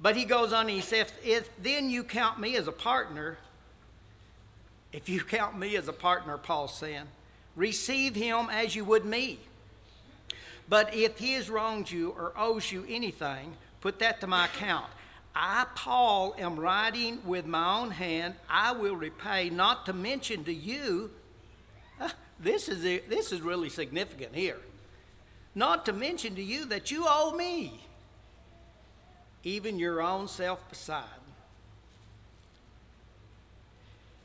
But 0.00 0.16
he 0.16 0.24
goes 0.24 0.52
on, 0.52 0.66
he 0.66 0.80
says, 0.80 1.12
if 1.24 1.48
then 1.62 1.88
you 1.88 2.02
count 2.02 2.40
me 2.40 2.56
as 2.56 2.66
a 2.66 2.72
partner, 2.72 3.38
if 4.92 5.08
you 5.08 5.20
count 5.20 5.58
me 5.58 5.76
as 5.76 5.88
a 5.88 5.92
partner, 5.92 6.36
Paul's 6.36 6.76
saying, 6.76 7.06
receive 7.56 8.14
him 8.14 8.48
as 8.50 8.76
you 8.76 8.84
would 8.84 9.04
me. 9.04 9.38
But 10.68 10.94
if 10.94 11.18
he 11.18 11.32
has 11.34 11.50
wronged 11.50 11.90
you 11.90 12.10
or 12.10 12.32
owes 12.36 12.70
you 12.70 12.84
anything, 12.88 13.56
put 13.80 13.98
that 13.98 14.20
to 14.20 14.26
my 14.26 14.46
account. 14.46 14.86
I, 15.34 15.66
Paul, 15.74 16.34
am 16.38 16.60
writing 16.60 17.20
with 17.24 17.46
my 17.46 17.80
own 17.80 17.90
hand. 17.90 18.34
I 18.48 18.72
will 18.72 18.96
repay, 18.96 19.48
not 19.50 19.86
to 19.86 19.92
mention 19.92 20.44
to 20.44 20.52
you, 20.52 21.10
ah, 22.00 22.14
this 22.38 22.68
is, 22.68 22.82
this 22.82 23.32
is 23.32 23.40
really 23.40 23.70
significant 23.70 24.34
here, 24.34 24.58
not 25.54 25.86
to 25.86 25.92
mention 25.92 26.34
to 26.34 26.42
you 26.42 26.66
that 26.66 26.90
you 26.90 27.04
owe 27.06 27.34
me, 27.34 27.80
even 29.42 29.78
your 29.78 30.02
own 30.02 30.28
self 30.28 30.68
beside. 30.68 31.04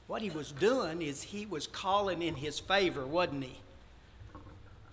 What 0.08 0.22
he 0.22 0.30
was 0.30 0.52
doing 0.54 1.02
is 1.02 1.22
he 1.22 1.46
was 1.46 1.68
calling 1.68 2.22
in 2.22 2.36
his 2.36 2.60
favor, 2.60 3.06
wasn't 3.06 3.44
he? 3.44 3.60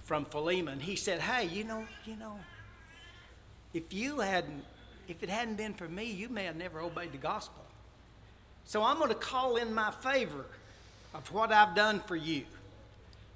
from 0.04 0.24
Philemon. 0.26 0.80
He 0.80 0.96
said, 0.96 1.20
Hey, 1.20 1.46
you 1.46 1.64
know, 1.64 1.84
you 2.06 2.16
know, 2.16 2.38
if 3.72 3.92
you 3.92 4.20
hadn't, 4.20 4.64
if 5.08 5.22
it 5.22 5.28
hadn't 5.28 5.56
been 5.56 5.74
for 5.74 5.88
me, 5.88 6.04
you 6.04 6.28
may 6.28 6.44
have 6.44 6.56
never 6.56 6.80
obeyed 6.80 7.12
the 7.12 7.18
gospel. 7.18 7.62
So 8.66 8.82
I'm 8.82 8.98
going 8.98 9.08
to 9.08 9.14
call 9.14 9.56
in 9.56 9.74
my 9.74 9.90
favor 9.90 10.46
of 11.12 11.30
what 11.32 11.52
I've 11.52 11.74
done 11.74 12.00
for 12.06 12.16
you. 12.16 12.44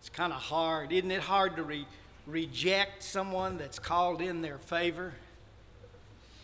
It's 0.01 0.09
kind 0.09 0.33
of 0.33 0.41
hard. 0.41 0.93
Isn't 0.93 1.11
it 1.11 1.21
hard 1.21 1.57
to 1.57 1.63
re- 1.63 1.87
reject 2.27 3.03
someone 3.03 3.59
that's 3.59 3.79
called 3.79 4.23
in 4.23 4.43
their 4.43 4.59
favor 4.59 5.13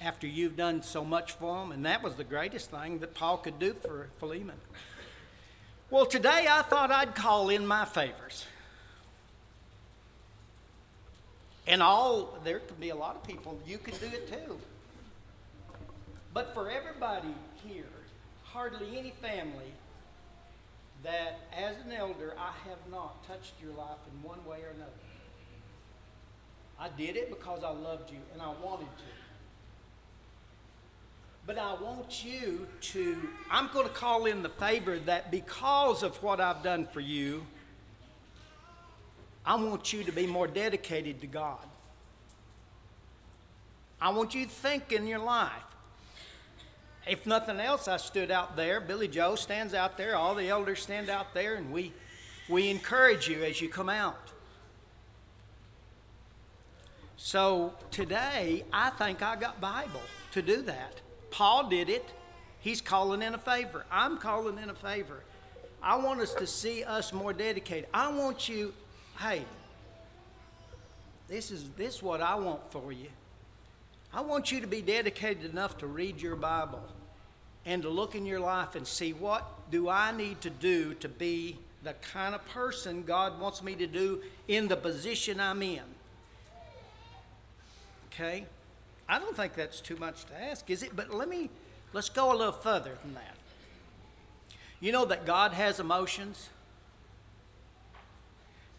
after 0.03 0.27
you've 0.27 0.57
done 0.57 0.83
so 0.83 1.05
much 1.05 1.33
for 1.33 1.61
them? 1.61 1.73
And 1.73 1.87
that 1.87 2.03
was 2.03 2.17
the 2.17 2.25
greatest 2.25 2.71
thing 2.71 2.99
that 2.99 3.15
Paul 3.15 3.39
could 3.39 3.59
do 3.59 3.73
for 3.75 4.09
Philemon. 4.19 4.57
Well, 5.95 6.07
today 6.07 6.49
I 6.51 6.63
thought 6.63 6.91
I'd 6.91 7.15
call 7.15 7.51
in 7.51 7.65
my 7.65 7.85
favors. 7.85 8.47
And 11.69 11.81
all, 11.81 12.37
there 12.43 12.59
could 12.59 12.81
be 12.81 12.91
a 12.91 12.97
lot 12.97 13.15
of 13.15 13.23
people, 13.23 13.61
you 13.65 13.79
could 13.79 14.01
do 14.01 14.07
it 14.07 14.27
too. 14.27 14.59
But 16.33 16.53
for 16.53 16.69
everybody 16.69 17.33
here, 17.65 17.85
hardly 18.43 18.99
any 18.99 19.13
family 19.23 19.73
that 21.05 21.39
as 21.57 21.77
an 21.87 21.93
elder 21.93 22.35
I 22.37 22.51
have 22.69 22.81
not 22.91 23.25
touched 23.29 23.53
your 23.63 23.75
life 23.75 24.03
in 24.13 24.29
one 24.29 24.45
way 24.45 24.63
or 24.65 24.71
another. 24.71 24.91
I 26.77 26.89
did 26.99 27.15
it 27.15 27.31
because 27.31 27.63
I 27.63 27.71
loved 27.71 28.11
you 28.11 28.19
and 28.33 28.43
I 28.43 28.49
wanted 28.49 28.89
to. 28.99 29.24
But 31.47 31.59
I 31.59 31.75
want 31.75 32.25
you 32.25 32.67
to, 32.81 33.29
I'm 33.51 33.69
going 33.73 33.87
to 33.87 33.93
call 33.93 34.25
in 34.25 34.43
the 34.43 34.49
favor 34.49 34.99
that 35.01 35.31
because 35.31 36.03
of 36.03 36.23
what 36.23 36.41
I've 36.41 36.63
done 36.63 36.87
for 36.87 37.01
you, 37.01 37.47
I 39.45 39.57
want 39.57 39.93
you 39.93 40.05
to 40.05 40.13
be 40.13 40.27
more 40.27 40.47
dedicated 40.47 41.21
to 41.21 41.27
God. 41.27 41.59
I 44.01 44.11
want 44.11 44.35
you 44.35 44.45
to 44.45 44.51
think 44.51 44.91
in 44.91 45.07
your 45.07 45.19
life. 45.19 45.51
If 47.07 47.27
nothing 47.27 47.61
else, 47.61 47.89
I 47.89 47.99
stood 47.99 48.31
out 48.31 48.57
there. 48.57 48.81
Billy 48.81 49.09
Joe 49.09 49.35
stands 49.35 49.75
out 49.75 49.99
there. 49.99 50.17
All 50.17 50.35
the 50.35 50.49
elders 50.49 50.81
stand 50.81 51.11
out 51.11 51.35
there, 51.35 51.57
and 51.57 51.71
we, 51.71 51.93
we 52.49 52.71
encourage 52.71 53.29
you 53.29 53.45
as 53.45 53.61
you 53.61 53.69
come 53.69 53.91
out. 53.91 54.31
So 57.19 57.75
today, 57.91 58.65
I 58.73 58.89
think 58.91 59.21
I 59.21 59.37
got 59.37 59.61
Bible 59.61 60.01
to 60.33 60.41
do 60.41 60.63
that. 60.63 61.01
Paul 61.35 61.69
did 61.69 61.89
it. 61.89 62.09
He's 62.61 62.81
calling 62.81 63.21
in 63.21 63.35
a 63.35 63.39
favor. 63.39 63.85
I'm 63.91 64.19
calling 64.19 64.57
in 64.57 64.71
a 64.71 64.75
favor. 64.75 65.25
I 65.83 65.97
want 65.97 66.21
us 66.21 66.33
to 66.35 66.47
see 66.47 66.85
us 66.85 67.13
more 67.13 67.33
dedicated. 67.33 67.89
I 67.93 68.13
want 68.13 68.49
you 68.49 68.73
hey, 69.19 69.45
this 71.27 71.51
is 71.51 71.69
this 71.71 71.97
is 71.97 72.03
what 72.05 72.21
I 72.21 72.37
want 72.37 72.61
for 72.71 72.93
you. 72.93 73.09
I 74.13 74.21
want 74.21 74.53
you 74.53 74.61
to 74.61 74.69
be 74.69 74.81
dedicated 74.81 75.45
enough 75.45 75.77
to 75.79 75.89
read 75.89 76.23
your 76.23 76.37
Bible 76.37 76.85
and 77.67 77.83
to 77.83 77.89
look 77.89 78.15
in 78.15 78.25
your 78.25 78.39
life 78.39 78.77
and 78.77 78.87
see 78.87 79.13
what 79.13 79.45
do 79.73 79.89
I 79.89 80.13
need 80.17 80.41
to 80.43 80.51
do 80.51 80.95
to 80.95 81.09
be 81.09 81.59
the 81.83 81.95
kind 81.95 82.37
of 82.37 82.47
person 82.47 83.03
God 83.03 83.41
wants 83.41 83.61
me 83.61 83.75
to 83.75 83.89
do 83.89 84.23
in 84.47 84.69
the 84.69 84.77
position 84.77 85.41
I'm 85.41 85.63
in. 85.63 85.83
Okay? 88.13 88.47
I 89.09 89.19
don't 89.19 89.37
think 89.37 89.55
that's 89.55 89.81
too 89.81 89.97
much 89.97 90.25
to 90.27 90.43
ask, 90.43 90.69
is 90.71 90.83
it? 90.83 90.97
But 90.97 91.13
let 91.13 91.29
me 91.29 91.51
let's 91.93 92.09
go 92.09 92.33
a 92.33 92.37
little 92.37 92.53
further 92.53 92.97
than 93.03 93.15
that. 93.15 93.37
You 94.81 94.93
know 94.93 95.05
that 95.07 95.27
God 95.27 95.53
has 95.53 95.81
emotions? 95.81 96.51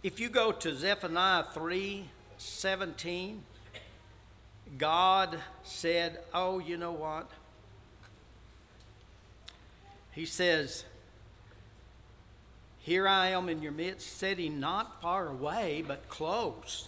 If 0.03 0.19
you 0.19 0.29
go 0.29 0.51
to 0.51 0.75
Zephaniah 0.75 1.45
3 1.53 2.09
17, 2.38 3.43
God 4.77 5.39
said, 5.63 6.19
Oh, 6.33 6.59
you 6.59 6.77
know 6.77 6.91
what? 6.91 7.29
He 10.11 10.25
says, 10.25 10.85
Here 12.79 13.07
I 13.07 13.29
am 13.29 13.49
in 13.49 13.61
your 13.61 13.71
midst, 13.71 14.17
sitting 14.17 14.59
not 14.59 15.01
far 15.01 15.27
away, 15.27 15.83
but 15.88 16.07
close, 16.07 16.88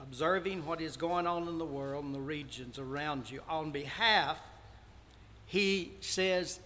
observing 0.00 0.64
what 0.64 0.80
is 0.80 0.96
going 0.96 1.26
on 1.26 1.48
in 1.48 1.58
the 1.58 1.64
world 1.64 2.04
and 2.04 2.14
the 2.14 2.20
regions 2.20 2.78
around 2.78 3.30
you. 3.30 3.40
On 3.48 3.70
behalf, 3.70 4.38
he 5.46 5.92
says, 6.00 6.60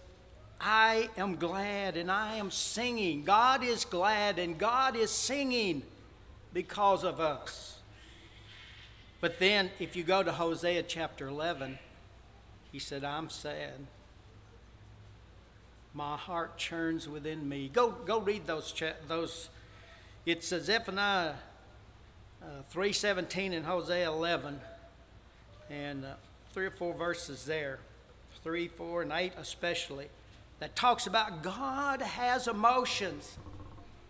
I 0.59 1.09
am 1.17 1.35
glad 1.35 1.97
and 1.97 2.11
I 2.11 2.35
am 2.35 2.51
singing. 2.51 3.23
God 3.23 3.63
is 3.63 3.85
glad 3.85 4.39
and 4.39 4.57
God 4.57 4.95
is 4.95 5.11
singing 5.11 5.83
because 6.53 7.03
of 7.03 7.19
us. 7.19 7.79
But 9.19 9.39
then, 9.39 9.71
if 9.79 9.95
you 9.95 10.03
go 10.03 10.21
to 10.21 10.31
Hosea 10.31 10.83
chapter 10.83 11.27
11, 11.27 11.79
he 12.71 12.79
said, 12.79 13.03
I'm 13.03 13.29
sad 13.29 13.87
my 15.93 16.17
heart 16.17 16.57
churns 16.57 17.07
within 17.07 17.47
me. 17.47 17.69
Go, 17.71 17.91
go 17.91 18.19
read 18.19 18.47
those. 18.47 18.71
Cha- 18.71 18.93
those. 19.07 19.49
It's 20.25 20.47
Zephaniah 20.47 21.33
uh, 22.43 22.61
three 22.69 22.93
seventeen 22.93 23.53
and 23.53 23.65
Hosea 23.65 24.07
eleven, 24.07 24.59
and 25.69 26.05
uh, 26.05 26.13
three 26.51 26.65
or 26.65 26.71
four 26.71 26.93
verses 26.93 27.45
there, 27.45 27.79
three, 28.43 28.67
four, 28.67 29.01
and 29.01 29.11
eight 29.11 29.33
especially, 29.37 30.09
that 30.59 30.75
talks 30.75 31.07
about 31.07 31.41
God 31.41 32.01
has 32.01 32.47
emotions. 32.47 33.37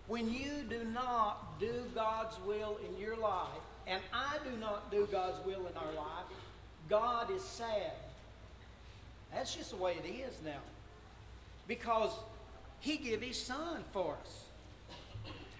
When 0.07 0.33
you 0.33 0.63
do 0.69 0.83
not 0.93 1.59
do 1.59 1.83
God's 1.95 2.37
will 2.45 2.77
in 2.87 2.99
your 2.99 3.15
life, 3.15 3.47
and 3.87 4.01
I 4.11 4.37
do 4.43 4.57
not 4.59 4.91
do 4.91 5.07
God's 5.11 5.43
will 5.45 5.65
in 5.65 5.77
our 5.77 5.93
life, 5.95 6.25
God 6.89 7.31
is 7.31 7.41
sad. 7.41 7.93
That's 9.33 9.55
just 9.55 9.71
the 9.71 9.77
way 9.77 9.95
it 10.03 10.07
is 10.07 10.33
now 10.43 10.59
because 11.67 12.11
he 12.81 12.97
gave 12.97 13.21
his 13.21 13.41
son 13.41 13.83
for 13.91 14.17
us. 14.21 14.43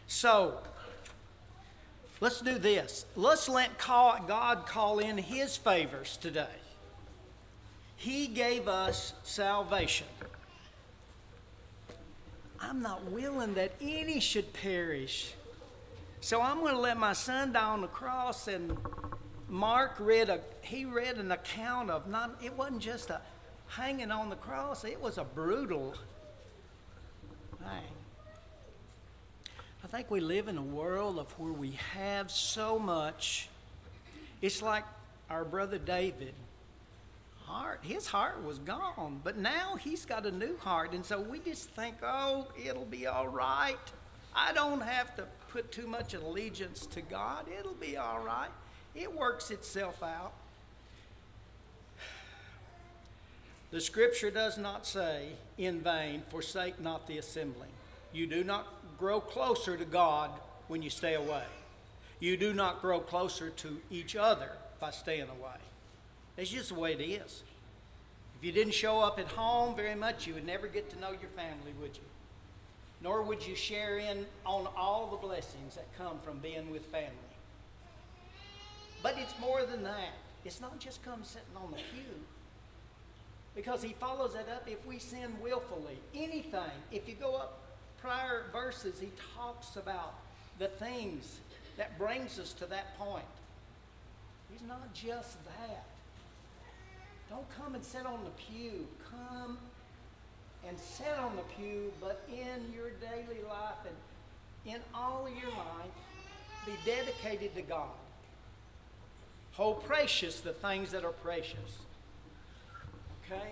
So, 0.08 0.58
let's 2.20 2.42
do 2.42 2.58
this. 2.58 3.06
Let's 3.16 3.50
let 3.50 3.78
God 3.78 4.66
call 4.66 5.00
in 5.00 5.18
his 5.18 5.58
favors 5.58 6.18
today. 6.18 6.48
He 7.96 8.28
gave 8.28 8.68
us 8.68 9.14
salvation. 9.24 10.08
I'm 12.60 12.82
not 12.82 13.12
willing 13.12 13.54
that 13.56 13.74
any 13.82 14.20
should 14.20 14.54
perish. 14.54 15.34
So 16.22 16.42
I'm 16.42 16.60
going 16.60 16.76
to 16.76 16.80
let 16.80 16.98
my 16.98 17.14
son 17.14 17.52
die 17.52 17.64
on 17.64 17.82
the 17.82 17.88
cross 17.88 18.48
and 18.48 18.78
Mark 19.50 19.98
read 20.00 20.30
a 20.30 20.40
he 20.62 20.86
read 20.86 21.18
an 21.18 21.32
account 21.32 21.92
of 21.92 22.08
not 22.08 22.40
it 22.44 22.58
wasn't 22.58 22.80
just 22.80 23.10
a 23.10 23.22
hanging 23.68 24.12
on 24.12 24.30
the 24.30 24.36
cross, 24.36 24.84
it 24.84 25.00
was 25.02 25.18
a 25.18 25.24
brutal 25.24 25.94
thing. 27.60 27.93
I 29.84 29.88
think 29.88 30.10
we 30.10 30.22
live 30.22 30.48
in 30.48 30.58
a 30.58 30.64
world 30.64 31.20
of 31.20 31.30
where 31.38 31.52
we 31.52 31.72
have 31.94 32.32
so 32.32 32.80
much. 32.80 33.50
It's 34.42 34.62
like 34.62 34.86
our 35.30 35.44
brother 35.44 35.78
David. 35.78 36.34
Heart, 37.46 37.82
his 37.84 38.08
heart 38.08 38.44
was 38.46 38.60
gone, 38.60 39.20
but 39.26 39.38
now 39.38 39.76
he's 39.76 40.06
got 40.06 40.26
a 40.26 40.32
new 40.32 40.58
heart, 40.58 40.94
and 40.94 41.06
so 41.06 41.20
we 41.20 41.40
just 41.40 41.70
think, 41.72 41.98
oh, 42.02 42.48
it'll 42.66 42.86
be 42.86 43.08
all 43.08 43.28
right. 43.28 43.76
I 44.34 44.54
don't 44.54 44.82
have 44.82 45.14
to 45.18 45.26
put 45.50 45.72
too 45.72 45.86
much 45.86 46.14
allegiance 46.14 46.86
to 46.88 47.02
God. 47.02 47.46
It'll 47.60 47.74
be 47.74 47.98
all 47.98 48.22
right. 48.22 48.50
It 48.96 49.14
works 49.14 49.52
itself 49.52 50.02
out. 50.02 50.32
The 53.72 53.82
scripture 53.82 54.32
does 54.32 54.58
not 54.58 54.88
say 54.88 55.30
in 55.58 55.82
vain, 55.82 56.24
forsake 56.30 56.80
not 56.80 57.06
the 57.06 57.18
assembling. 57.18 57.72
You 58.14 58.28
do 58.28 58.44
not 58.44 58.68
grow 58.98 59.20
closer 59.20 59.78
to 59.78 59.86
God 59.86 60.32
when 60.68 60.82
you 60.82 60.90
stay 60.90 61.14
away. 61.14 61.44
You 62.20 62.38
do 62.38 62.54
not 62.54 62.82
grow 62.82 63.00
closer 63.00 63.50
to 63.50 63.82
each 63.92 64.16
other 64.16 64.52
by 64.80 64.92
staying 64.92 65.30
away. 65.30 65.60
It's 66.38 66.50
just 66.50 66.70
the 66.70 66.76
way 66.76 66.94
it 66.94 67.02
is. 67.02 67.44
If 68.38 68.44
you 68.44 68.52
didn't 68.52 68.74
show 68.74 69.00
up 69.00 69.20
at 69.20 69.28
home 69.28 69.76
very 69.76 69.96
much, 69.96 70.26
you 70.28 70.34
would 70.34 70.46
never 70.46 70.68
get 70.68 70.90
to 70.92 71.00
know 71.00 71.12
your 71.12 71.30
family, 71.36 71.74
would 71.82 71.96
you? 71.96 72.04
Nor 73.02 73.24
would 73.24 73.46
you 73.46 73.56
share 73.56 73.98
in 74.00 74.26
on 74.46 74.68
all 74.78 75.08
the 75.08 75.18
blessings 75.18 75.76
that 75.76 75.86
come 75.98 76.18
from 76.24 76.40
being 76.40 76.72
with 76.72 76.86
family. 76.88 77.12
But 79.02 79.16
it's 79.18 79.38
more 79.40 79.66
than 79.66 79.84
that. 79.84 80.14
It's 80.46 80.62
not 80.62 80.80
just 80.80 81.04
come 81.04 81.24
sitting 81.24 81.56
on 81.56 81.72
the 81.72 81.78
pew. 81.78 82.16
Because 83.56 83.84
he 83.84 83.94
follows 83.94 84.34
that 84.34 84.48
up 84.50 84.64
if 84.68 84.84
we 84.86 84.98
sin 84.98 85.36
willfully. 85.42 86.00
Anything. 86.16 86.72
If 86.92 87.08
you 87.08 87.16
go 87.16 87.36
up 87.36 87.63
prior 88.04 88.44
verses, 88.52 89.00
he 89.00 89.10
talks 89.38 89.78
about 89.78 90.16
the 90.60 90.68
things 90.68 91.40
that 91.78 91.98
brings 91.98 92.38
us 92.38 92.52
to 92.54 92.66
that 92.66 92.98
point. 92.98 93.24
He's 94.52 94.68
not 94.68 94.94
just 94.94 95.38
that. 95.46 95.86
Don't 97.30 97.50
come 97.58 97.76
and 97.76 97.84
sit 97.84 98.06
on 98.06 98.20
the 98.26 98.30
pew. 98.32 98.86
Come 99.10 99.58
and 100.68 100.78
sit 100.78 101.18
on 101.18 101.36
the 101.38 101.42
pew, 101.56 101.94
but 102.02 102.28
in 102.30 102.74
your 102.74 102.90
daily 102.92 103.42
life 103.48 103.80
and 103.86 104.76
in 104.76 104.82
all 104.94 105.28
your 105.28 105.52
life, 105.52 105.92
be 106.66 106.74
dedicated 106.86 107.56
to 107.56 107.62
God. 107.62 107.90
Hold 109.54 109.84
precious 109.86 110.42
the 110.42 110.54
things 110.54 110.92
that 110.92 111.06
are 111.06 111.12
precious. 111.12 111.80
Okay? 113.26 113.52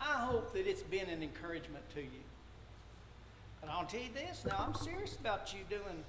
I 0.00 0.18
hope 0.18 0.52
that 0.52 0.66
it's 0.66 0.82
been 0.82 1.08
an 1.08 1.22
encouragement 1.22 1.84
to 1.94 2.02
you. 2.02 2.25
And 3.66 3.74
I'll 3.74 3.84
tell 3.84 3.98
you 3.98 4.10
this 4.14 4.44
now, 4.46 4.64
I'm 4.64 4.74
serious 4.74 5.16
about 5.16 5.52
you 5.52 5.58
doing. 5.68 6.04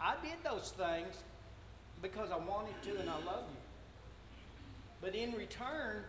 I 0.00 0.14
did 0.22 0.42
those 0.42 0.70
things 0.70 1.14
because 2.00 2.30
I 2.30 2.38
wanted 2.38 2.80
to 2.84 2.98
and 2.98 3.10
I 3.10 3.16
love 3.16 3.44
you. 3.46 3.60
But 5.02 5.14
in 5.14 5.34
return, 5.34 6.02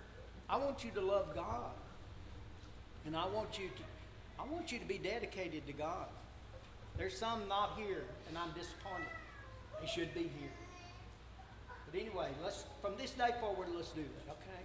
I 0.50 0.56
want 0.56 0.86
you 0.86 0.92
to 0.92 1.02
love 1.02 1.36
God. 1.36 1.72
And 3.06 3.14
I 3.14 3.28
want 3.28 3.60
you 3.60 3.68
to 3.68 3.84
I 4.40 4.50
want 4.50 4.72
you 4.72 4.80
to 4.80 4.86
be 4.86 4.98
dedicated 4.98 5.68
to 5.68 5.74
God. 5.74 6.08
There's 6.98 7.18
some 7.18 7.50
not 7.50 7.78
here 7.78 8.06
and 8.30 8.38
I'm 8.38 8.52
disappointed. 8.58 9.06
They 9.82 9.88
should 9.88 10.14
be 10.14 10.22
here. 10.22 10.54
But 11.92 12.00
anyway, 12.00 12.30
let's 12.42 12.64
from 12.82 12.94
this 12.98 13.12
day 13.12 13.32
forward 13.42 13.68
let's 13.76 13.90
do 13.90 14.04
that, 14.04 14.32
okay? 14.32 14.64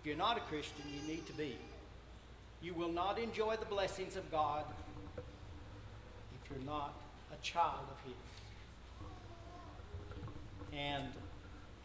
If 0.00 0.06
you're 0.06 0.16
not 0.16 0.38
a 0.38 0.40
Christian, 0.40 0.84
you 0.90 1.06
need 1.06 1.26
to 1.26 1.34
be. 1.34 1.58
You 2.60 2.74
will 2.74 2.92
not 2.92 3.18
enjoy 3.18 3.56
the 3.56 3.66
blessings 3.66 4.16
of 4.16 4.30
God 4.30 4.64
if 5.16 6.50
you're 6.50 6.66
not 6.66 6.94
a 7.32 7.36
child 7.42 7.86
of 7.90 7.96
His. 8.04 8.14
And 10.72 11.04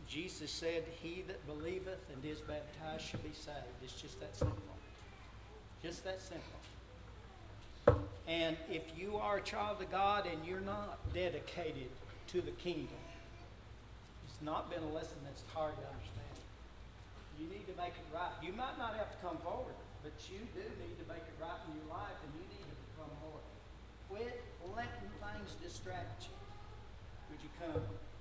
Jesus 0.08 0.52
said, 0.52 0.84
He 1.02 1.24
that 1.28 1.46
believeth 1.48 2.00
and 2.14 2.26
is 2.26 2.40
baptized 2.40 3.06
shall 3.06 3.20
be 3.22 3.34
saved. 3.34 3.58
It's 3.84 4.02
just 4.02 4.20
that 4.20 4.36
simple. 4.36 4.58
Just 5.82 6.04
that 6.04 6.22
simple. 6.22 6.60
And 8.28 8.56
if 8.70 8.84
you 8.98 9.18
are 9.18 9.38
a 9.38 9.42
child 9.42 9.82
of 9.82 9.92
God 9.92 10.26
and 10.26 10.46
you're 10.46 10.62
not 10.62 10.98
dedicated 11.14 11.90
to 12.28 12.42
the 12.42 12.52
kingdom, 12.52 12.88
it's 14.28 14.42
not 14.42 14.70
been 14.70 14.82
a 14.82 14.94
lesson 14.94 15.18
that's 15.26 15.44
hard 15.54 15.74
to 15.76 15.82
understand. 15.82 16.24
You 17.40 17.48
need 17.48 17.68
to 17.68 17.76
make 17.78 17.94
it 17.94 18.06
right. 18.14 18.32
You 18.42 18.54
might 18.54 18.78
not 18.78 18.96
have 18.96 19.12
to 19.12 19.18
come 19.22 19.38
forward, 19.38 19.76
but 20.04 20.12
you 20.28 20.44
do 20.52 20.68
need 20.84 21.00
to 21.00 21.06
make 21.08 21.24
it 21.24 21.38
right 21.40 21.64
in 21.72 21.80
your 21.80 21.88
life, 21.88 22.20
and 22.28 22.32
you 22.36 22.44
need 22.52 22.68
to 22.68 22.76
become 22.92 23.12
more. 23.24 23.40
Quit 24.12 24.44
letting 24.76 25.10
things 25.24 25.56
distract 25.64 26.28
you. 26.28 26.36
Would 27.32 27.40
you 27.40 27.52
come? 27.56 28.13